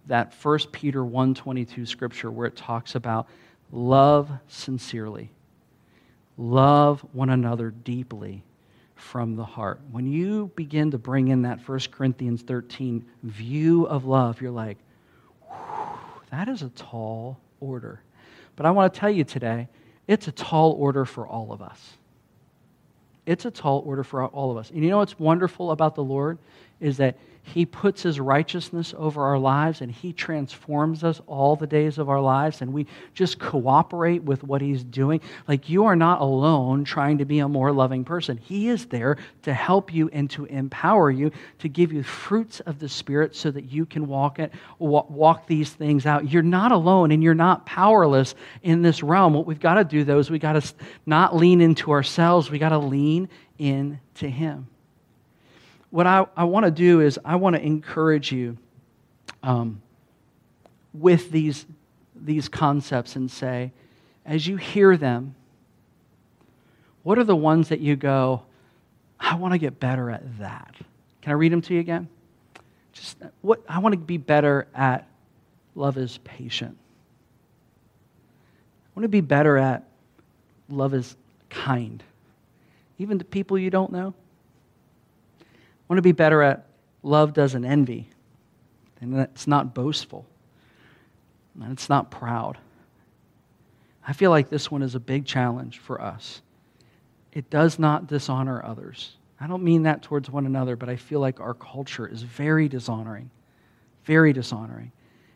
that 0.06 0.34
1 0.34 0.58
Peter 0.72 1.04
1:22 1.04 1.86
scripture 1.86 2.30
where 2.30 2.46
it 2.46 2.56
talks 2.56 2.94
about 2.94 3.28
love 3.70 4.30
sincerely, 4.48 5.30
love 6.36 7.04
one 7.12 7.30
another 7.30 7.70
deeply 7.70 8.42
from 8.94 9.36
the 9.36 9.44
heart. 9.44 9.80
When 9.90 10.06
you 10.06 10.50
begin 10.54 10.90
to 10.92 10.98
bring 10.98 11.28
in 11.28 11.42
that 11.42 11.60
1 11.60 11.90
Corinthians 11.90 12.42
13 12.42 13.04
view 13.22 13.84
of 13.86 14.04
love, 14.04 14.40
you're 14.40 14.50
like, 14.50 14.78
that 16.30 16.48
is 16.48 16.62
a 16.62 16.70
tall 16.70 17.38
order. 17.60 18.00
But 18.56 18.66
I 18.66 18.70
want 18.70 18.92
to 18.92 19.00
tell 19.00 19.10
you 19.10 19.24
today, 19.24 19.68
it's 20.06 20.28
a 20.28 20.32
tall 20.32 20.72
order 20.72 21.04
for 21.04 21.26
all 21.26 21.52
of 21.52 21.62
us. 21.62 21.98
It's 23.24 23.44
a 23.44 23.50
tall 23.50 23.82
order 23.86 24.02
for 24.02 24.24
all 24.26 24.50
of 24.50 24.56
us. 24.56 24.70
And 24.70 24.82
you 24.82 24.90
know 24.90 24.98
what's 24.98 25.18
wonderful 25.18 25.70
about 25.70 25.94
the 25.94 26.02
Lord 26.02 26.38
is 26.82 26.98
that 26.98 27.16
he 27.44 27.66
puts 27.66 28.02
His 28.02 28.20
righteousness 28.20 28.94
over 28.96 29.24
our 29.24 29.38
lives 29.38 29.80
and 29.80 29.90
He 29.90 30.12
transforms 30.12 31.02
us 31.02 31.20
all 31.26 31.56
the 31.56 31.66
days 31.66 31.98
of 31.98 32.08
our 32.08 32.20
lives, 32.20 32.62
and 32.62 32.72
we 32.72 32.86
just 33.14 33.38
cooperate 33.40 34.22
with 34.22 34.44
what 34.44 34.62
He's 34.62 34.84
doing. 34.84 35.20
Like 35.48 35.68
you 35.68 35.86
are 35.86 35.96
not 35.96 36.20
alone 36.20 36.84
trying 36.84 37.18
to 37.18 37.24
be 37.24 37.40
a 37.40 37.48
more 37.48 37.72
loving 37.72 38.04
person. 38.04 38.36
He 38.36 38.68
is 38.68 38.86
there 38.86 39.16
to 39.42 39.52
help 39.52 39.92
you 39.92 40.08
and 40.12 40.30
to 40.30 40.44
empower 40.46 41.10
you, 41.10 41.32
to 41.58 41.68
give 41.68 41.92
you 41.92 42.04
fruits 42.04 42.60
of 42.60 42.78
the 42.78 42.88
Spirit 42.88 43.34
so 43.34 43.50
that 43.50 43.64
you 43.64 43.86
can 43.86 44.06
walk, 44.06 44.38
it, 44.38 44.52
walk 44.78 45.46
these 45.46 45.70
things 45.70 46.06
out. 46.06 46.30
You're 46.30 46.42
not 46.42 46.70
alone 46.70 47.10
and 47.10 47.22
you're 47.22 47.34
not 47.34 47.66
powerless 47.66 48.34
in 48.62 48.82
this 48.82 49.02
realm. 49.02 49.34
What 49.34 49.46
we've 49.46 49.60
got 49.60 49.74
to 49.74 49.84
do, 49.84 50.04
though, 50.04 50.20
is 50.20 50.30
we've 50.30 50.40
got 50.40 50.62
to 50.62 50.74
not 51.06 51.34
lean 51.34 51.60
into 51.60 51.90
ourselves, 51.90 52.50
we've 52.50 52.60
got 52.60 52.70
to 52.70 52.78
lean 52.78 53.28
into 53.58 54.28
Him 54.28 54.68
what 55.92 56.06
I, 56.06 56.24
I 56.34 56.44
want 56.44 56.64
to 56.64 56.70
do 56.70 57.00
is 57.00 57.20
I 57.22 57.36
want 57.36 57.54
to 57.54 57.62
encourage 57.62 58.32
you 58.32 58.56
um, 59.42 59.82
with 60.94 61.30
these, 61.30 61.66
these 62.16 62.48
concepts 62.48 63.14
and 63.14 63.30
say, 63.30 63.72
as 64.24 64.46
you 64.46 64.56
hear 64.56 64.96
them, 64.96 65.34
what 67.02 67.18
are 67.18 67.24
the 67.24 67.36
ones 67.36 67.68
that 67.68 67.80
you 67.80 67.94
go, 67.94 68.42
I 69.20 69.34
want 69.34 69.52
to 69.52 69.58
get 69.58 69.78
better 69.78 70.10
at 70.10 70.38
that? 70.38 70.74
Can 71.20 71.32
I 71.32 71.34
read 71.34 71.52
them 71.52 71.60
to 71.60 71.74
you 71.74 71.80
again? 71.80 72.08
Just 72.94 73.18
what 73.42 73.60
I 73.68 73.78
want 73.78 73.92
to 73.92 73.98
be 73.98 74.16
better 74.16 74.66
at 74.74 75.06
love 75.74 75.98
is 75.98 76.18
patient. 76.24 76.78
I 78.86 78.98
want 78.98 79.04
to 79.04 79.08
be 79.08 79.20
better 79.20 79.58
at 79.58 79.84
love 80.70 80.94
is 80.94 81.16
kind, 81.50 82.02
even 82.98 83.18
to 83.18 83.26
people 83.26 83.58
you 83.58 83.68
don't 83.68 83.92
know 83.92 84.14
want 85.92 85.98
to 85.98 86.02
be 86.02 86.12
better 86.12 86.40
at 86.40 86.64
love 87.02 87.34
doesn't 87.34 87.66
envy, 87.66 88.08
and 89.02 89.14
it's 89.14 89.46
not 89.46 89.74
boastful, 89.74 90.24
and 91.60 91.70
it's 91.70 91.90
not 91.90 92.10
proud. 92.10 92.56
I 94.08 94.14
feel 94.14 94.30
like 94.30 94.48
this 94.48 94.70
one 94.70 94.80
is 94.80 94.94
a 94.94 95.00
big 95.00 95.26
challenge 95.26 95.80
for 95.80 96.00
us. 96.00 96.40
It 97.30 97.50
does 97.50 97.78
not 97.78 98.06
dishonor 98.06 98.64
others. 98.64 99.16
I 99.38 99.46
don't 99.46 99.62
mean 99.62 99.82
that 99.82 100.00
towards 100.00 100.30
one 100.30 100.46
another, 100.46 100.76
but 100.76 100.88
I 100.88 100.96
feel 100.96 101.20
like 101.20 101.40
our 101.40 101.52
culture 101.52 102.06
is 102.06 102.22
very 102.22 102.70
dishonoring, 102.70 103.30
very 104.04 104.32
dishonoring. 104.32 104.92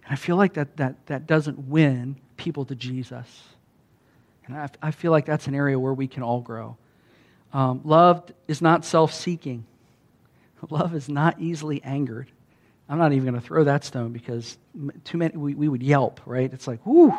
And 0.07 0.13
I 0.13 0.17
feel 0.17 0.37
like 0.37 0.55
that, 0.55 0.79
that, 0.79 1.07
that 1.09 1.27
doesn't 1.27 1.69
win 1.69 2.17
people 2.39 2.65
to 2.65 2.75
Jesus. 2.75 3.43
And 4.47 4.57
I, 4.57 4.71
I 4.81 4.91
feel 4.91 5.11
like 5.11 5.27
that's 5.27 5.49
an 5.49 5.55
area 5.55 5.79
where 5.79 5.93
we 5.93 6.09
can 6.09 6.23
all 6.23 6.41
grow. 6.41 6.79
Um, 7.53 7.83
love 7.85 8.33
is 8.49 8.63
not 8.63 8.87
self 8.87 9.13
seeking. 9.13 9.67
Love 10.71 10.95
is 10.95 11.09
not 11.09 11.41
easily 11.41 11.83
angered. 11.83 12.31
I'm 12.89 12.99
not 12.99 13.13
even 13.13 13.25
going 13.25 13.41
to 13.41 13.47
throw 13.47 13.65
that 13.65 13.85
stone 13.85 14.13
because 14.13 14.59
too 15.05 15.19
many, 15.19 15.37
we, 15.37 15.55
we 15.55 15.69
would 15.69 15.83
yelp, 15.83 16.21
right? 16.25 16.53
It's 16.53 16.69
like, 16.69 16.85
whoo, 16.87 17.13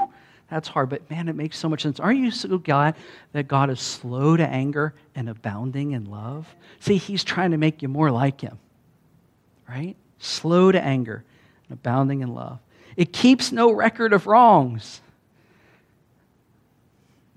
that's 0.50 0.68
hard. 0.68 0.90
But 0.90 1.10
man, 1.10 1.28
it 1.28 1.36
makes 1.36 1.58
so 1.58 1.68
much 1.68 1.82
sense. 1.82 2.00
Aren't 2.00 2.20
you 2.20 2.32
so 2.32 2.58
glad 2.58 2.96
that 3.34 3.48
God 3.48 3.70
is 3.70 3.82
slow 3.82 4.38
to 4.38 4.48
anger 4.48 4.94
and 5.14 5.28
abounding 5.28 5.92
in 5.92 6.06
love? 6.06 6.48
See, 6.80 6.98
He's 6.98 7.24
trying 7.24 7.52
to 7.52 7.58
make 7.58 7.82
you 7.82 7.90
more 7.90 8.12
like 8.12 8.40
Him, 8.40 8.60
right? 9.68 9.96
Slow 10.20 10.72
to 10.72 10.82
anger 10.82 11.26
and 11.68 11.78
abounding 11.78 12.22
in 12.22 12.34
love. 12.34 12.60
It 12.96 13.12
keeps 13.12 13.52
no 13.52 13.72
record 13.72 14.14
of 14.14 14.26
wrongs. 14.26 15.02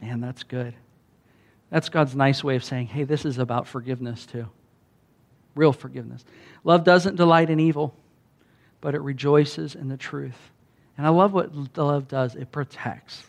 Man, 0.01 0.21
that's 0.21 0.45
good. 0.45 0.75
That's 1.69 1.89
God's 1.89 2.15
nice 2.15 2.43
way 2.43 2.57
of 2.57 2.65
saying, 2.65 2.87
hey, 2.87 3.05
this 3.05 3.25
is 3.25 3.39
about 3.39 3.67
forgiveness 3.67 4.25
too 4.25 4.49
real 5.55 5.73
forgiveness. 5.73 6.25
Love 6.65 6.85
doesn't 6.85 7.17
delight 7.17 7.51
in 7.51 7.61
evil, 7.61 7.95
but 8.81 8.95
it 8.95 9.01
rejoices 9.01 9.75
in 9.75 9.89
the 9.89 9.97
truth. 9.97 10.39
And 10.97 11.07
I 11.07 11.11
love 11.11 11.33
what 11.33 11.77
love 11.77 12.09
does 12.09 12.35
it 12.35 12.53
protects, 12.53 13.23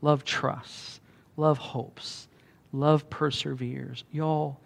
love 0.00 0.24
trusts, 0.24 1.00
love 1.36 1.58
hopes, 1.58 2.28
love 2.72 3.08
perseveres. 3.10 4.04
Y'all, 4.12 4.58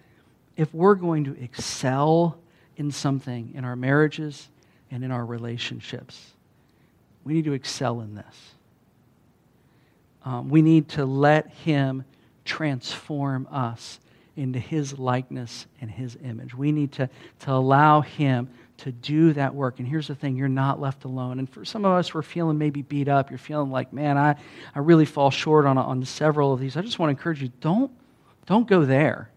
if 0.56 0.72
we're 0.72 0.94
going 0.94 1.24
to 1.24 1.42
excel 1.42 2.38
in 2.76 2.90
something 2.90 3.52
in 3.54 3.64
our 3.64 3.76
marriages 3.76 4.48
and 4.90 5.04
in 5.04 5.10
our 5.10 5.24
relationships, 5.24 6.32
we 7.24 7.34
need 7.34 7.44
to 7.44 7.52
excel 7.52 8.00
in 8.00 8.14
this. 8.14 8.52
Um, 10.24 10.48
we 10.48 10.62
need 10.62 10.88
to 10.90 11.04
let 11.04 11.48
Him 11.48 12.04
transform 12.44 13.48
us 13.50 13.98
into 14.36 14.58
his 14.58 14.98
likeness 14.98 15.66
and 15.80 15.90
his 15.90 16.16
image. 16.24 16.54
We 16.54 16.72
need 16.72 16.92
to, 16.92 17.08
to 17.40 17.52
allow 17.52 18.00
him 18.00 18.48
to 18.78 18.90
do 18.90 19.32
that 19.34 19.54
work. 19.54 19.78
And 19.78 19.86
here's 19.86 20.08
the 20.08 20.14
thing 20.14 20.36
you're 20.36 20.48
not 20.48 20.80
left 20.80 21.04
alone. 21.04 21.38
And 21.38 21.48
for 21.48 21.64
some 21.64 21.84
of 21.84 21.92
us, 21.92 22.14
we're 22.14 22.22
feeling 22.22 22.58
maybe 22.58 22.82
beat 22.82 23.08
up. 23.08 23.30
You're 23.30 23.38
feeling 23.38 23.70
like, 23.70 23.92
man, 23.92 24.18
I, 24.18 24.36
I 24.74 24.78
really 24.80 25.04
fall 25.04 25.30
short 25.30 25.66
on, 25.66 25.78
on 25.78 26.04
several 26.04 26.52
of 26.52 26.60
these. 26.60 26.76
I 26.76 26.82
just 26.82 26.98
want 26.98 27.08
to 27.08 27.18
encourage 27.18 27.42
you 27.42 27.52
don't, 27.60 27.92
don't 28.46 28.66
go 28.66 28.84
there. 28.84 29.30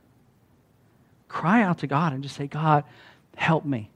Cry 1.27 1.61
out 1.61 1.79
to 1.79 1.87
God 1.87 2.13
and 2.13 2.23
just 2.23 2.35
say, 2.35 2.47
God, 2.47 2.85
help 3.35 3.65
me, 3.65 3.91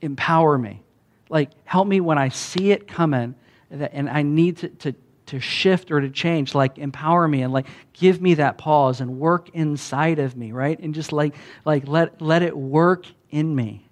empower 0.00 0.58
me. 0.58 0.82
Like, 1.28 1.50
help 1.64 1.86
me 1.86 2.00
when 2.00 2.18
I 2.18 2.28
see 2.28 2.70
it 2.72 2.86
coming 2.86 3.34
and 3.70 4.10
I 4.10 4.22
need 4.22 4.58
to, 4.58 4.68
to, 4.68 4.94
to 5.26 5.40
shift 5.40 5.90
or 5.90 6.00
to 6.00 6.10
change 6.10 6.54
like 6.54 6.78
empower 6.78 7.26
me 7.26 7.42
and 7.42 7.52
like 7.52 7.66
give 7.92 8.20
me 8.20 8.34
that 8.34 8.58
pause 8.58 9.00
and 9.00 9.18
work 9.18 9.48
inside 9.50 10.18
of 10.18 10.36
me 10.36 10.52
right? 10.52 10.78
And 10.78 10.94
just 10.94 11.12
like 11.12 11.34
like 11.64 11.88
let 11.88 12.20
let 12.20 12.42
it 12.42 12.56
work 12.56 13.06
in 13.30 13.54
me. 13.54 13.86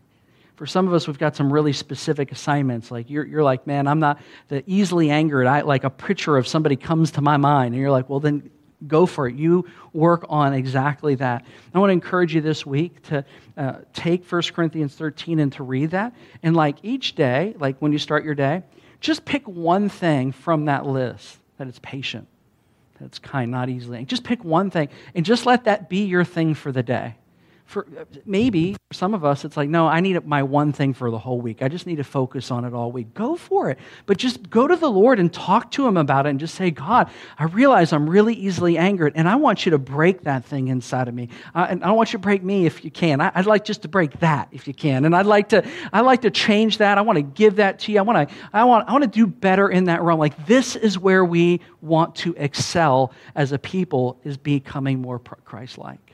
For 0.57 0.67
some 0.67 0.87
of 0.87 0.95
us 0.95 1.07
we've 1.07 1.19
got 1.19 1.35
some 1.35 1.53
really 1.53 1.73
specific 1.73 2.33
assignments. 2.33 2.91
Like 2.91 3.09
you're, 3.09 3.25
you're 3.25 3.43
like 3.43 3.67
man 3.67 3.87
i'm 3.87 4.01
not 4.01 4.21
the 4.49 4.63
easily 4.67 5.11
angered 5.11 5.47
i 5.47 5.63
like 5.63 5.85
a 5.85 5.91
picture 5.91 6.37
of 6.37 6.47
somebody 6.47 6.77
comes 6.77 7.13
to 7.13 7.21
my 7.21 7.37
mind. 7.37 7.75
And 7.75 7.81
you're 7.81 7.91
like 7.91 8.09
well 8.09 8.21
then 8.21 8.51
go 8.87 9.07
for 9.07 9.29
it. 9.29 9.37
You 9.37 9.65
work 9.93 10.25
on 10.29 10.55
exactly 10.55 11.15
that. 11.17 11.45
I 11.73 11.79
want 11.79 11.91
to 11.91 11.95
encourage 11.95 12.35
you 12.35 12.41
this 12.41 12.67
week 12.67 13.01
to 13.05 13.25
uh, 13.57 13.75
take 13.93 14.31
1 14.31 14.43
corinthians 14.55 14.95
13 14.95 15.39
and 15.39 15.53
to 15.53 15.63
read 15.63 15.93
that. 15.93 16.15
And 16.43 16.57
like 16.57 16.77
each 16.83 17.15
day 17.15 17.55
like 17.59 17.79
when 17.79 17.93
you 17.93 17.99
start 17.99 18.25
your 18.25 18.35
day 18.35 18.63
just 19.03 19.25
pick 19.25 19.47
one 19.47 19.89
thing 19.89 20.33
from 20.33 20.65
that 20.67 20.87
list 20.87 21.39
that 21.59 21.69
it's 21.69 21.81
patient, 21.81 22.27
that 22.99 23.05
it's 23.05 23.19
kind, 23.19 23.51
not 23.51 23.69
easily. 23.69 24.05
Just 24.05 24.25
pick 24.25 24.43
one 24.45 24.71
thing 24.71 24.89
and 25.15 25.27
just 25.27 25.45
let 25.45 25.65
that 25.65 25.91
be 25.91 26.05
your 26.05 26.25
thing 26.25 26.55
for 26.55 26.73
the 26.73 26.83
day 26.83 27.17
for 27.73 27.87
maybe 28.27 28.75
for 28.75 28.95
some 28.95 29.15
of 29.15 29.25
us 29.25 29.45
it's 29.45 29.57
like 29.57 29.69
no 29.69 29.89
i 29.89 29.99
need 30.01 30.25
my 30.27 30.43
one 30.43 30.73
thing 30.73 30.93
for 30.93 31.11
the 31.11 31.19
whole 31.19 31.41
week. 31.41 31.63
I 31.63 31.69
just 31.69 31.87
need 31.87 31.97
to 31.97 32.05
focus 32.05 32.51
on 32.51 32.65
it 32.65 32.75
all 32.75 32.93
week. 32.93 33.15
Go 33.15 33.35
for 33.35 33.71
it. 33.71 33.79
But 34.05 34.19
just 34.19 34.51
go 34.51 34.69
to 34.69 34.77
the 34.77 34.91
lord 34.91 35.19
and 35.19 35.33
talk 35.33 35.71
to 35.73 35.87
him 35.87 35.97
about 35.97 36.27
it 36.27 36.31
and 36.31 36.39
just 36.39 36.55
say 36.55 36.71
god 36.71 37.11
i 37.39 37.45
realize 37.45 37.93
i'm 37.93 38.09
really 38.09 38.35
easily 38.35 38.77
angered 38.77 39.15
and 39.17 39.29
i 39.29 39.37
want 39.37 39.65
you 39.65 39.71
to 39.71 39.79
break 39.79 40.25
that 40.25 40.45
thing 40.45 40.69
inside 40.69 41.09
of 41.09 41.15
me. 41.15 41.31
Uh, 41.55 41.67
and 41.71 41.83
i 41.83 41.87
don't 41.87 41.97
want 41.97 42.13
you 42.13 42.19
to 42.19 42.23
break 42.23 42.43
me 42.43 42.67
if 42.67 42.85
you 42.85 42.91
can. 42.91 43.21
I, 43.21 43.33
would 43.37 43.47
like 43.47 43.65
just 43.65 43.83
to 43.83 43.89
break 43.89 44.21
that 44.21 44.49
if 44.53 44.69
you 44.69 44.75
can. 44.75 45.07
And 45.07 45.17
i'd 45.17 45.27
like 45.27 45.49
to 45.51 45.67
i'd 45.93 46.03
like 46.03 46.23
to 46.23 46.31
change 46.31 46.79
that. 46.79 46.99
I 46.99 47.01
want 47.01 47.17
to 47.17 47.23
give 47.23 47.57
that 47.57 47.79
to 47.81 47.93
you. 47.93 47.99
I 47.99 48.03
want 48.03 48.29
to 48.29 48.35
i 48.53 48.65
want 48.65 48.89
i 48.89 48.93
want 48.93 49.05
to 49.05 49.11
do 49.11 49.27
better 49.27 49.71
in 49.71 49.85
that 49.85 50.03
realm. 50.03 50.21
Like 50.21 50.47
this 50.47 50.77
is 50.77 50.99
where 50.99 51.25
we 51.25 51.61
want 51.81 52.15
to 52.17 52.35
excel 52.37 53.13
as 53.35 53.53
a 53.53 53.59
people 53.59 54.21
is 54.25 54.37
becoming 54.37 55.01
more 55.01 55.19
christ-like 55.19 56.13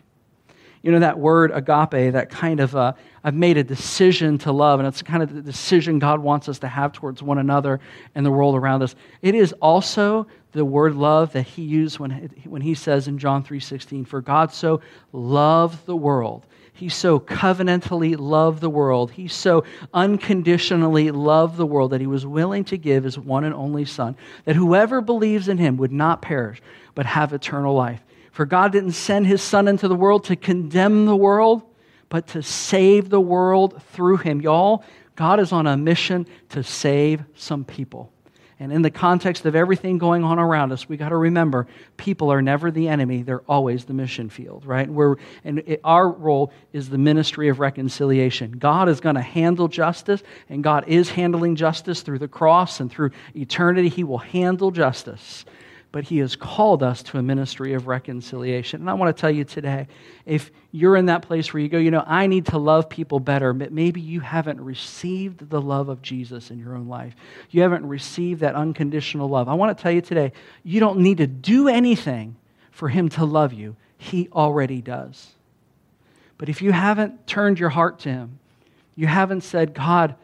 you 0.83 0.93
know, 0.93 1.01
that 1.01 1.19
word 1.19 1.51
agape, 1.53 2.13
that 2.13 2.31
kind 2.31 2.61
of, 2.61 2.75
uh, 2.77 2.93
I've 3.25 3.35
made 3.35 3.57
a 3.57 3.65
decision 3.65 4.39
to 4.39 4.53
love, 4.53 4.81
and 4.81 4.87
it's 4.87 5.03
kind 5.03 5.23
of 5.23 5.35
the 5.35 5.43
decision 5.43 5.99
God 5.99 6.21
wants 6.21 6.49
us 6.49 6.59
to 6.61 6.69
have 6.69 6.93
towards 6.93 7.23
one 7.23 7.39
another 7.39 7.81
and 8.15 8.25
the 8.25 8.31
world 8.31 8.55
around 8.55 8.83
us. 8.83 8.95
It 9.23 9.35
is 9.35 9.53
also 9.61 10.27
the 10.53 10.65
word 10.65 10.95
love 10.95 11.33
that 11.33 11.43
he 11.43 11.63
used 11.63 11.99
when, 11.99 12.31
when 12.45 12.63
he 12.63 12.75
says 12.75 13.09
in 13.09 13.19
John 13.19 13.45
3.16, 13.45 14.07
For 14.07 14.21
God 14.21 14.53
so 14.53 14.81
loved 15.13 15.85
the 15.87 15.97
world. 15.97 16.47
He 16.73 16.89
so 16.89 17.19
covenantally 17.19 18.17
loved 18.17 18.61
the 18.61 18.71
world. 18.71 19.11
He 19.11 19.27
so 19.27 19.65
unconditionally 19.93 21.11
loved 21.11 21.57
the 21.57 21.67
world 21.67 21.91
that 21.91 22.01
he 22.01 22.07
was 22.07 22.25
willing 22.25 22.63
to 22.67 22.77
give 22.77 23.03
his 23.03 23.19
one 23.19 23.43
and 23.43 23.53
only 23.53 23.85
Son, 23.85 24.17
that 24.45 24.55
whoever 24.55 25.01
believes 25.01 25.49
in 25.49 25.59
him 25.59 25.77
would 25.79 25.91
not 25.91 26.23
perish, 26.23 26.63
but 26.95 27.05
have 27.05 27.33
eternal 27.33 27.75
life. 27.75 28.01
For 28.39 28.47
God 28.47 28.71
didn't 28.71 28.93
send 28.93 29.27
his 29.27 29.43
Son 29.43 29.67
into 29.67 29.89
the 29.89 29.97
world 29.97 30.23
to 30.27 30.37
condemn 30.37 31.07
the 31.07 31.17
world, 31.17 31.61
but 32.09 32.29
to 32.29 32.43
save 32.45 33.09
the 33.09 33.21
world 33.21 33.83
through 33.91 34.19
him. 34.19 34.41
Y'all, 34.41 34.85
God 35.17 35.41
is 35.41 35.51
on 35.51 35.67
a 35.67 35.77
mission 35.77 36.25
to 36.51 36.63
save 36.63 37.25
some 37.35 37.65
people. 37.65 38.13
And 38.61 38.73
in 38.73 38.83
the 38.83 38.93
context 38.93 39.45
of 39.45 39.57
everything 39.57 39.99
going 39.99 40.23
on 40.23 40.39
around 40.39 40.71
us, 40.71 40.89
we 40.89 40.97
got 40.97 41.09
to 41.09 41.17
remember 41.17 41.67
people 41.97 42.31
are 42.33 42.41
never 42.41 42.71
the 42.71 42.87
enemy, 42.87 43.25
they're 43.25 43.43
always 43.49 43.87
the 43.87 43.93
mission 43.93 44.31
field, 44.31 44.65
right? 44.65 44.89
We're, 44.89 45.17
and 45.43 45.59
it, 45.67 45.81
our 45.83 46.09
role 46.09 46.53
is 46.73 46.91
the 46.91 46.99
ministry 46.99 47.49
of 47.49 47.59
reconciliation. 47.59 48.53
God 48.53 48.89
is 48.89 49.01
going 49.01 49.17
to 49.17 49.21
handle 49.21 49.67
justice, 49.67 50.23
and 50.49 50.63
God 50.63 50.85
is 50.87 51.11
handling 51.11 51.57
justice 51.57 52.03
through 52.03 52.21
the 52.21 52.29
cross 52.29 52.79
and 52.79 52.89
through 52.89 53.11
eternity. 53.35 53.89
He 53.89 54.05
will 54.05 54.19
handle 54.19 54.71
justice 54.71 55.45
but 55.91 56.05
He 56.05 56.19
has 56.19 56.37
called 56.37 56.83
us 56.83 57.03
to 57.05 57.19
a 57.19 57.23
ministry 57.23 57.75
of 57.75 57.87
reconciliation. 57.87 58.81
And 58.81 58.91
I 58.91 58.95
want 58.95 59.15
to 59.15 59.21
tell 59.21 59.31
you 59.31 59.45
today 59.45 59.89
if 60.27 60.51
you're 60.71 60.97
in 60.97 61.07
that 61.07 61.23
place 61.23 61.53
where 61.53 61.63
you 61.63 61.69
go, 61.69 61.79
you 61.79 61.91
know, 61.91 62.05
I 62.07 62.27
need 62.27 62.47
to 62.47 62.59
love 62.59 62.89
people 62.89 63.21
better, 63.21 63.53
but 63.53 63.73
maybe 63.73 64.01
you 64.01 64.21
haven't 64.21 64.61
received 64.61 65.49
the 65.49 65.61
love 65.61 65.89
of 65.89 66.03
Jesus 66.03 66.51
in 66.51 66.59
your 66.59 66.77
own 66.77 66.89
life, 66.89 67.15
you 67.51 67.63
haven't 67.63 67.87
received 67.87 68.41
that 68.41 68.55
unconditional 68.55 69.29
love. 69.29 69.49
I 69.49 69.55
want 69.55 69.77
to 69.77 69.83
tell 69.83 69.93
you 69.93 70.03
today, 70.03 70.33
you 70.63 70.81
don't 70.81 70.99
need 70.99 71.19
to 71.19 71.27
do 71.27 71.69
anything 71.69 72.37
for 72.71 72.89
Him 72.89 73.09
to 73.11 73.25
love 73.25 73.53
you, 73.53 73.77
He 73.97 74.29
already 74.33 74.81
does. 74.81 75.29
But 76.37 76.49
if 76.49 76.63
you 76.63 76.71
haven't 76.71 77.27
turned 77.27 77.59
your 77.59 77.71
heart 77.71 77.99
to 78.01 78.11
Him, 78.11 78.39
you 78.95 79.07
haven't 79.07 79.43
said, 79.43 79.75
God, 79.75 80.15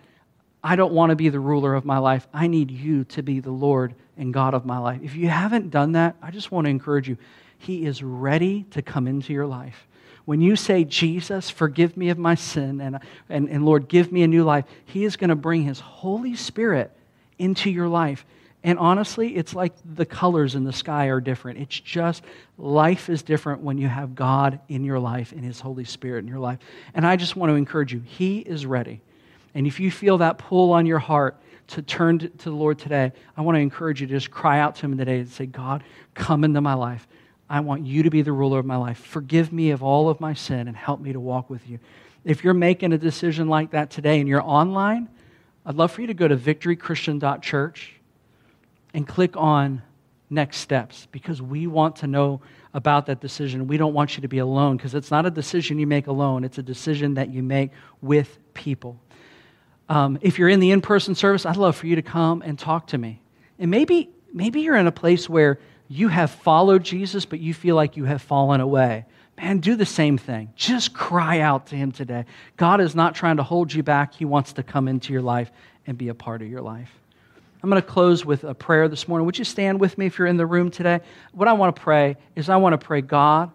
I 0.63 0.77
don't 0.77 0.93
want 0.93 1.11
to 1.11 1.17
be 1.17 1.29
the 1.29 1.41
ruler 1.41 1.75
of 1.75 1.85
my 1.85 1.99
life. 1.99 2.27
I 2.33 2.47
need 2.47 2.71
you 2.71 3.05
to 3.05 3.23
be 3.23 3.41
the 3.41 3.51
Lord 3.51 3.95
and 4.17 4.33
God 4.33 4.55
of 4.55 4.65
my 4.65 4.79
life. 4.79 5.01
If 5.03 5.15
you 5.17 5.29
haven't 5.29 5.71
done 5.71 5.93
that, 5.93 6.17
I 6.23 6.31
just 6.31 6.53
want 6.53 6.67
to 6.67 6.71
encourage 6.71 7.09
you. 7.09 7.17
He 7.59 7.87
is 7.87 8.03
ready 8.03 8.65
to 8.71 8.83
come 8.83 9.07
into 9.07 9.33
your 9.33 9.47
life. 9.47 9.87
When 10.25 10.41
you 10.41 10.57
say, 10.57 10.85
Jesus, 10.85 11.51
forgive 11.51 11.97
me 11.97 12.09
of 12.09 12.19
my 12.19 12.35
sin, 12.35 12.81
and, 12.81 12.99
and, 13.29 13.49
and 13.49 13.65
Lord, 13.67 13.89
give 13.89 14.11
me 14.11 14.23
a 14.23 14.27
new 14.27 14.45
life, 14.45 14.65
He 14.87 15.05
is 15.05 15.17
going 15.17 15.31
to 15.31 15.37
bring 15.37 15.65
His 15.65 15.81
Holy 15.81 16.35
Spirit 16.35 16.91
into 17.39 17.71
your 17.71 17.89
life. 17.89 18.25
And 18.63 18.79
honestly, 18.79 19.37
it's 19.37 19.55
like 19.55 19.75
the 19.85 20.07
colors 20.07 20.55
in 20.55 20.65
the 20.65 20.73
sky 20.73 21.07
are 21.07 21.21
different. 21.21 21.59
It's 21.59 21.79
just 21.79 22.25
life 22.57 23.11
is 23.11 23.23
different 23.23 23.61
when 23.61 23.77
you 23.77 23.89
have 23.89 24.15
God 24.15 24.61
in 24.69 24.85
your 24.85 24.99
life 24.99 25.33
and 25.33 25.45
His 25.45 25.61
Holy 25.61 25.85
Spirit 25.85 26.21
in 26.21 26.29
your 26.29 26.39
life. 26.39 26.59
And 26.95 27.07
I 27.07 27.17
just 27.17 27.37
want 27.37 27.51
to 27.51 27.57
encourage 27.57 27.93
you, 27.93 28.01
He 28.01 28.39
is 28.39 28.65
ready. 28.65 29.03
And 29.55 29.67
if 29.67 29.79
you 29.79 29.91
feel 29.91 30.19
that 30.19 30.39
pull 30.39 30.73
on 30.73 30.87
your 30.87 30.99
heart 30.99 31.37
to 31.69 31.83
turn 31.83 32.19
to, 32.19 32.29
the 32.29 32.51
Lord 32.51 32.79
today, 32.79 33.13
I 33.37 33.43
want 33.43 33.57
to 33.57 33.61
encourage 33.61 34.01
you 34.01 34.07
to 34.07 34.15
just 34.15 34.31
cry 34.31 34.61
out 34.61 34.77
to 34.77 34.87
Him 34.87 34.99
today 34.99 35.21
and 35.21 35.29
say, 35.29 35.47
God, 35.47 35.83
come 36.15 36.45
into 36.45 36.61
my 36.61 36.75
life. 36.75 37.07
I 37.49 37.61
want 37.61 37.87
you 37.87 38.03
to 38.03 38.11
be 38.11 38.23
the 38.23 38.33
ruler 38.33 38.59
of 38.59 38.67
my 38.67 38.77
life. 38.77 38.99
Forgive 38.99 39.53
me 39.53 39.71
of 39.71 39.83
all 39.83 40.09
of 40.09 40.21
my 40.21 40.35
sin 40.35 40.69
and 40.69 40.77
help 40.77 41.01
me 41.01 41.13
to 41.13 41.21
walk 41.21 41.51
with 41.51 41.69
you. 41.69 41.79
If 42.25 42.43
you're 42.43 42.55
making 42.55 42.93
a 42.93 42.99
decision 42.99 43.49
like 43.49 43.73
that 43.73 43.91
today 43.91 44.19
and 44.19 44.29
you're 44.29 44.43
online, 44.43 45.09
I'd 45.67 45.75
love 45.75 45.93
for 45.93 46.01
you 46.01 46.07
to 46.07 46.15
go 46.15 46.27
to 46.27 46.37
victorychristian.church 46.37 47.95
and 48.95 49.07
click 49.07 49.37
on 49.37 49.83
next 50.31 50.59
steps 50.59 51.07
because 51.13 51.43
we 51.43 51.67
want 51.67 51.97
to 51.97 52.07
know 52.07 52.41
about 52.73 53.07
that 53.07 53.21
decision. 53.21 53.67
We 53.67 53.77
don't 53.77 53.95
want 53.95 54.17
you 54.17 54.23
to 54.23 54.29
be 54.29 54.39
alone 54.39 54.77
because 54.77 54.95
it's 54.95 55.11
not 55.11 55.27
a 55.27 55.31
decision 55.31 55.79
you 55.79 55.87
make 55.87 56.07
alone, 56.07 56.45
it's 56.45 56.59
a 56.59 56.63
decision 56.63 57.15
that 57.15 57.31
you 57.31 57.43
make 57.43 57.71
with 58.01 58.39
people. 58.55 58.99
Um, 59.89 60.19
if 60.23 60.39
you're 60.39 60.49
in 60.49 60.61
the 60.61 60.71
in 60.71 60.81
person 60.81 61.15
service, 61.15 61.45
I'd 61.45 61.57
love 61.57 61.77
for 61.77 61.87
you 61.87 61.97
to 61.97 62.03
come 62.03 62.43
and 62.43 62.59
talk 62.59 62.89
to 62.89 62.99
me. 62.99 63.21
And 63.59 63.71
maybe, 63.71 64.11
maybe 64.33 64.61
you're 64.61 64.77
in 64.77 64.87
a 64.87 64.93
place 64.93 65.29
where 65.29 65.59
you 65.89 66.09
have 66.09 66.31
followed 66.31 66.83
Jesus, 66.83 67.25
but 67.25 67.41
you 67.41 67.53
feel 67.53 67.77
like 67.77 67.97
you 67.97 68.05
have 68.05 68.23
fallen 68.23 68.61
away. 68.61 69.05
Man, 69.37 69.59
do 69.59 69.77
the 69.77 69.87
same 69.87 70.17
thing. 70.17 70.53
Just 70.57 70.95
cry 70.95 71.41
out 71.41 71.67
to 71.67 71.77
Him 71.77 71.93
today. 71.93 72.25
God 72.57 72.81
is 72.81 72.95
not 72.95 73.15
trying 73.15 73.37
to 73.37 73.43
hold 73.43 73.73
you 73.73 73.83
back, 73.83 74.15
He 74.15 74.25
wants 74.25 74.55
to 74.55 74.63
come 74.63 74.89
into 74.89 75.13
your 75.13 75.23
life 75.23 75.51
and 75.87 75.99
be 75.99 76.09
a 76.09 76.15
part 76.15 76.41
of 76.41 76.49
your 76.49 76.63
life. 76.63 76.91
I'm 77.63 77.71
going 77.71 77.81
to 77.81 77.89
close 77.89 78.25
with 78.25 78.45
a 78.45 78.55
prayer 78.55 78.89
this 78.89 79.09
morning. 79.09 79.25
Would 79.27 79.39
you 79.39 79.45
stand 79.45 79.81
with 79.81 79.97
me 79.97 80.07
if 80.07 80.19
you're 80.19 80.29
in 80.29 80.37
the 80.37 80.47
room 80.47 80.71
today? 80.71 81.01
What 81.33 81.49
I 81.49 81.55
want 81.55 81.75
to 81.75 81.81
pray 81.81 82.17
is 82.37 82.49
I 82.49 82.57
want 82.57 82.79
to 82.79 82.87
pray, 82.87 83.01
God, 83.01 83.51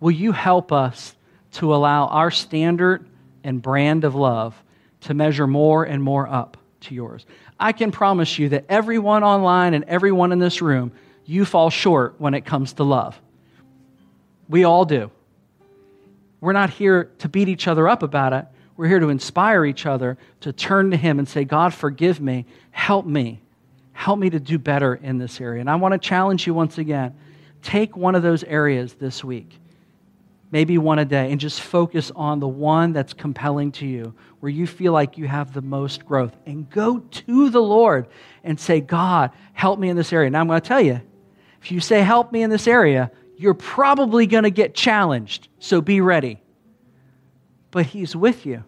will 0.00 0.12
you 0.12 0.32
help 0.32 0.72
us 0.72 1.14
to 1.52 1.74
allow 1.74 2.06
our 2.06 2.30
standard 2.30 3.04
and 3.42 3.60
brand 3.60 4.04
of 4.04 4.14
love 4.14 4.60
to 5.02 5.14
measure 5.14 5.46
more 5.46 5.84
and 5.84 6.02
more 6.02 6.28
up 6.28 6.56
to 6.80 6.94
yours. 6.94 7.26
I 7.58 7.72
can 7.72 7.90
promise 7.90 8.38
you 8.38 8.50
that 8.50 8.66
everyone 8.68 9.24
online 9.24 9.74
and 9.74 9.84
everyone 9.84 10.32
in 10.32 10.38
this 10.38 10.62
room, 10.62 10.92
you 11.24 11.44
fall 11.44 11.70
short 11.70 12.14
when 12.18 12.34
it 12.34 12.42
comes 12.42 12.74
to 12.74 12.84
love. 12.84 13.20
We 14.48 14.64
all 14.64 14.84
do. 14.84 15.10
We're 16.40 16.52
not 16.52 16.70
here 16.70 17.10
to 17.18 17.28
beat 17.28 17.48
each 17.48 17.66
other 17.66 17.88
up 17.88 18.02
about 18.02 18.32
it. 18.32 18.46
We're 18.76 18.86
here 18.86 19.00
to 19.00 19.08
inspire 19.08 19.64
each 19.64 19.86
other 19.86 20.16
to 20.40 20.52
turn 20.52 20.92
to 20.92 20.96
Him 20.96 21.18
and 21.18 21.28
say, 21.28 21.44
God, 21.44 21.74
forgive 21.74 22.20
me. 22.20 22.46
Help 22.70 23.06
me. 23.06 23.40
Help 23.92 24.20
me 24.20 24.30
to 24.30 24.38
do 24.38 24.56
better 24.58 24.94
in 24.94 25.18
this 25.18 25.40
area. 25.40 25.60
And 25.60 25.68
I 25.68 25.74
want 25.76 25.92
to 25.92 25.98
challenge 25.98 26.46
you 26.46 26.54
once 26.54 26.78
again 26.78 27.14
take 27.60 27.96
one 27.96 28.14
of 28.14 28.22
those 28.22 28.44
areas 28.44 28.94
this 28.94 29.24
week 29.24 29.58
maybe 30.50 30.78
one 30.78 30.98
a 30.98 31.04
day, 31.04 31.30
and 31.30 31.40
just 31.40 31.60
focus 31.60 32.10
on 32.16 32.40
the 32.40 32.48
one 32.48 32.92
that's 32.92 33.12
compelling 33.12 33.72
to 33.72 33.86
you, 33.86 34.14
where 34.40 34.50
you 34.50 34.66
feel 34.66 34.92
like 34.92 35.18
you 35.18 35.28
have 35.28 35.52
the 35.52 35.62
most 35.62 36.06
growth. 36.06 36.34
And 36.46 36.68
go 36.70 37.00
to 37.00 37.50
the 37.50 37.60
Lord 37.60 38.08
and 38.42 38.58
say, 38.58 38.80
God, 38.80 39.30
help 39.52 39.78
me 39.78 39.88
in 39.88 39.96
this 39.96 40.12
area. 40.12 40.30
Now, 40.30 40.40
I'm 40.40 40.46
going 40.46 40.60
to 40.60 40.66
tell 40.66 40.80
you, 40.80 41.00
if 41.60 41.70
you 41.70 41.80
say, 41.80 42.00
help 42.00 42.32
me 42.32 42.42
in 42.42 42.50
this 42.50 42.66
area, 42.66 43.10
you're 43.36 43.54
probably 43.54 44.26
going 44.26 44.44
to 44.44 44.50
get 44.50 44.74
challenged. 44.74 45.48
So 45.58 45.80
be 45.80 46.00
ready. 46.00 46.40
But 47.70 47.86
He's 47.86 48.16
with 48.16 48.46
you. 48.46 48.64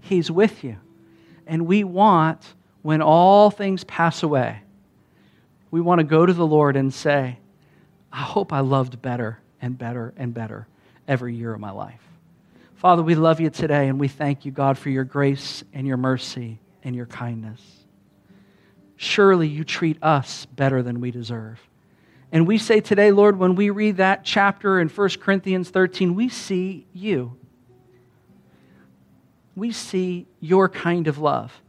He's 0.00 0.30
with 0.30 0.62
you. 0.62 0.76
And 1.46 1.66
we 1.66 1.82
want, 1.82 2.54
when 2.82 3.02
all 3.02 3.50
things 3.50 3.82
pass 3.84 4.22
away, 4.22 4.62
we 5.70 5.80
want 5.80 5.98
to 5.98 6.04
go 6.04 6.24
to 6.24 6.32
the 6.32 6.46
Lord 6.46 6.76
and 6.76 6.94
say, 6.94 7.38
I 8.12 8.22
hope 8.22 8.52
I 8.52 8.60
loved 8.60 9.02
better 9.02 9.40
and 9.60 9.76
better 9.76 10.12
and 10.16 10.32
better 10.32 10.66
every 11.06 11.34
year 11.34 11.52
of 11.52 11.60
my 11.60 11.70
life. 11.70 12.00
Father, 12.74 13.02
we 13.02 13.14
love 13.14 13.40
you 13.40 13.50
today 13.50 13.88
and 13.88 14.00
we 14.00 14.08
thank 14.08 14.44
you, 14.44 14.52
God, 14.52 14.78
for 14.78 14.88
your 14.88 15.04
grace 15.04 15.62
and 15.74 15.86
your 15.86 15.98
mercy 15.98 16.58
and 16.82 16.96
your 16.96 17.06
kindness. 17.06 17.60
Surely 18.96 19.48
you 19.48 19.64
treat 19.64 20.02
us 20.02 20.46
better 20.46 20.82
than 20.82 21.00
we 21.00 21.10
deserve. 21.10 21.60
And 22.32 22.46
we 22.46 22.58
say 22.58 22.80
today, 22.80 23.10
Lord, 23.10 23.38
when 23.38 23.54
we 23.54 23.70
read 23.70 23.96
that 23.96 24.24
chapter 24.24 24.80
in 24.80 24.88
1 24.88 25.08
Corinthians 25.20 25.68
13, 25.70 26.14
we 26.14 26.28
see 26.28 26.86
you. 26.92 27.36
We 29.56 29.72
see 29.72 30.26
your 30.38 30.68
kind 30.68 31.08
of 31.08 31.18
love. 31.18 31.60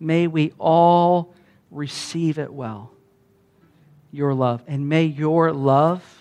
May 0.00 0.26
we 0.26 0.52
all 0.58 1.34
receive 1.70 2.38
it 2.38 2.52
well, 2.52 2.92
your 4.12 4.34
love. 4.34 4.62
And 4.66 4.88
may 4.88 5.04
your 5.04 5.52
love 5.52 6.15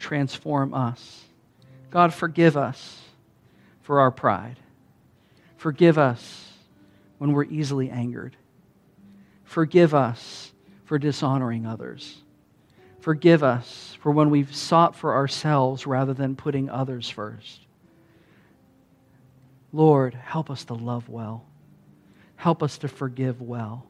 transform 0.00 0.74
us. 0.74 1.24
God, 1.90 2.12
forgive 2.12 2.56
us 2.56 3.00
for 3.82 4.00
our 4.00 4.10
pride. 4.10 4.56
Forgive 5.56 5.98
us 5.98 6.48
when 7.18 7.32
we're 7.32 7.44
easily 7.44 7.90
angered. 7.90 8.36
Forgive 9.44 9.94
us 9.94 10.52
for 10.84 10.98
dishonoring 10.98 11.66
others. 11.66 12.16
Forgive 13.00 13.42
us 13.42 13.96
for 14.00 14.10
when 14.10 14.30
we've 14.30 14.54
sought 14.54 14.96
for 14.96 15.14
ourselves 15.14 15.86
rather 15.86 16.14
than 16.14 16.36
putting 16.36 16.70
others 16.70 17.08
first. 17.08 17.60
Lord, 19.72 20.14
help 20.14 20.50
us 20.50 20.64
to 20.66 20.74
love 20.74 21.08
well. 21.08 21.44
Help 22.36 22.62
us 22.62 22.78
to 22.78 22.88
forgive 22.88 23.40
well. 23.40 23.89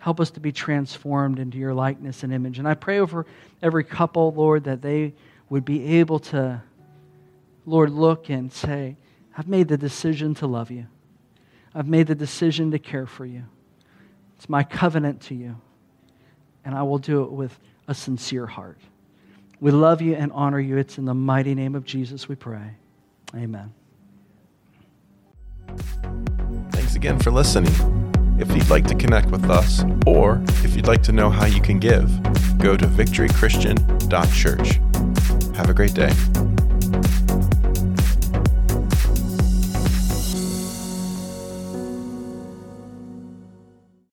Help 0.00 0.18
us 0.18 0.30
to 0.30 0.40
be 0.40 0.50
transformed 0.50 1.38
into 1.38 1.58
your 1.58 1.74
likeness 1.74 2.22
and 2.22 2.32
image. 2.32 2.58
And 2.58 2.66
I 2.66 2.74
pray 2.74 2.98
over 2.98 3.26
every 3.62 3.84
couple, 3.84 4.32
Lord, 4.32 4.64
that 4.64 4.82
they 4.82 5.14
would 5.50 5.64
be 5.64 5.98
able 5.98 6.18
to, 6.18 6.62
Lord, 7.66 7.90
look 7.90 8.30
and 8.30 8.50
say, 8.52 8.96
I've 9.36 9.46
made 9.46 9.68
the 9.68 9.76
decision 9.76 10.34
to 10.36 10.46
love 10.46 10.70
you. 10.70 10.86
I've 11.74 11.86
made 11.86 12.06
the 12.06 12.14
decision 12.14 12.70
to 12.72 12.78
care 12.78 13.06
for 13.06 13.26
you. 13.26 13.44
It's 14.36 14.48
my 14.48 14.64
covenant 14.64 15.20
to 15.22 15.34
you. 15.34 15.56
And 16.64 16.74
I 16.74 16.82
will 16.82 16.98
do 16.98 17.22
it 17.22 17.30
with 17.30 17.58
a 17.86 17.94
sincere 17.94 18.46
heart. 18.46 18.78
We 19.60 19.70
love 19.70 20.00
you 20.00 20.14
and 20.14 20.32
honor 20.32 20.60
you. 20.60 20.78
It's 20.78 20.96
in 20.96 21.04
the 21.04 21.14
mighty 21.14 21.54
name 21.54 21.74
of 21.74 21.84
Jesus 21.84 22.26
we 22.26 22.36
pray. 22.36 22.74
Amen. 23.34 23.74
Thanks 26.72 26.94
again 26.94 27.18
for 27.18 27.30
listening. 27.30 27.99
If 28.40 28.50
you'd 28.56 28.70
like 28.70 28.86
to 28.86 28.94
connect 28.94 29.30
with 29.30 29.50
us, 29.50 29.84
or 30.06 30.42
if 30.64 30.74
you'd 30.74 30.86
like 30.86 31.02
to 31.02 31.12
know 31.12 31.28
how 31.28 31.44
you 31.44 31.60
can 31.60 31.78
give, 31.78 32.08
go 32.58 32.74
to 32.74 32.86
victorychristian.church. 32.86 34.80
Have 35.56 35.68
a 35.68 35.74
great 35.74 35.92
day. 35.92 36.10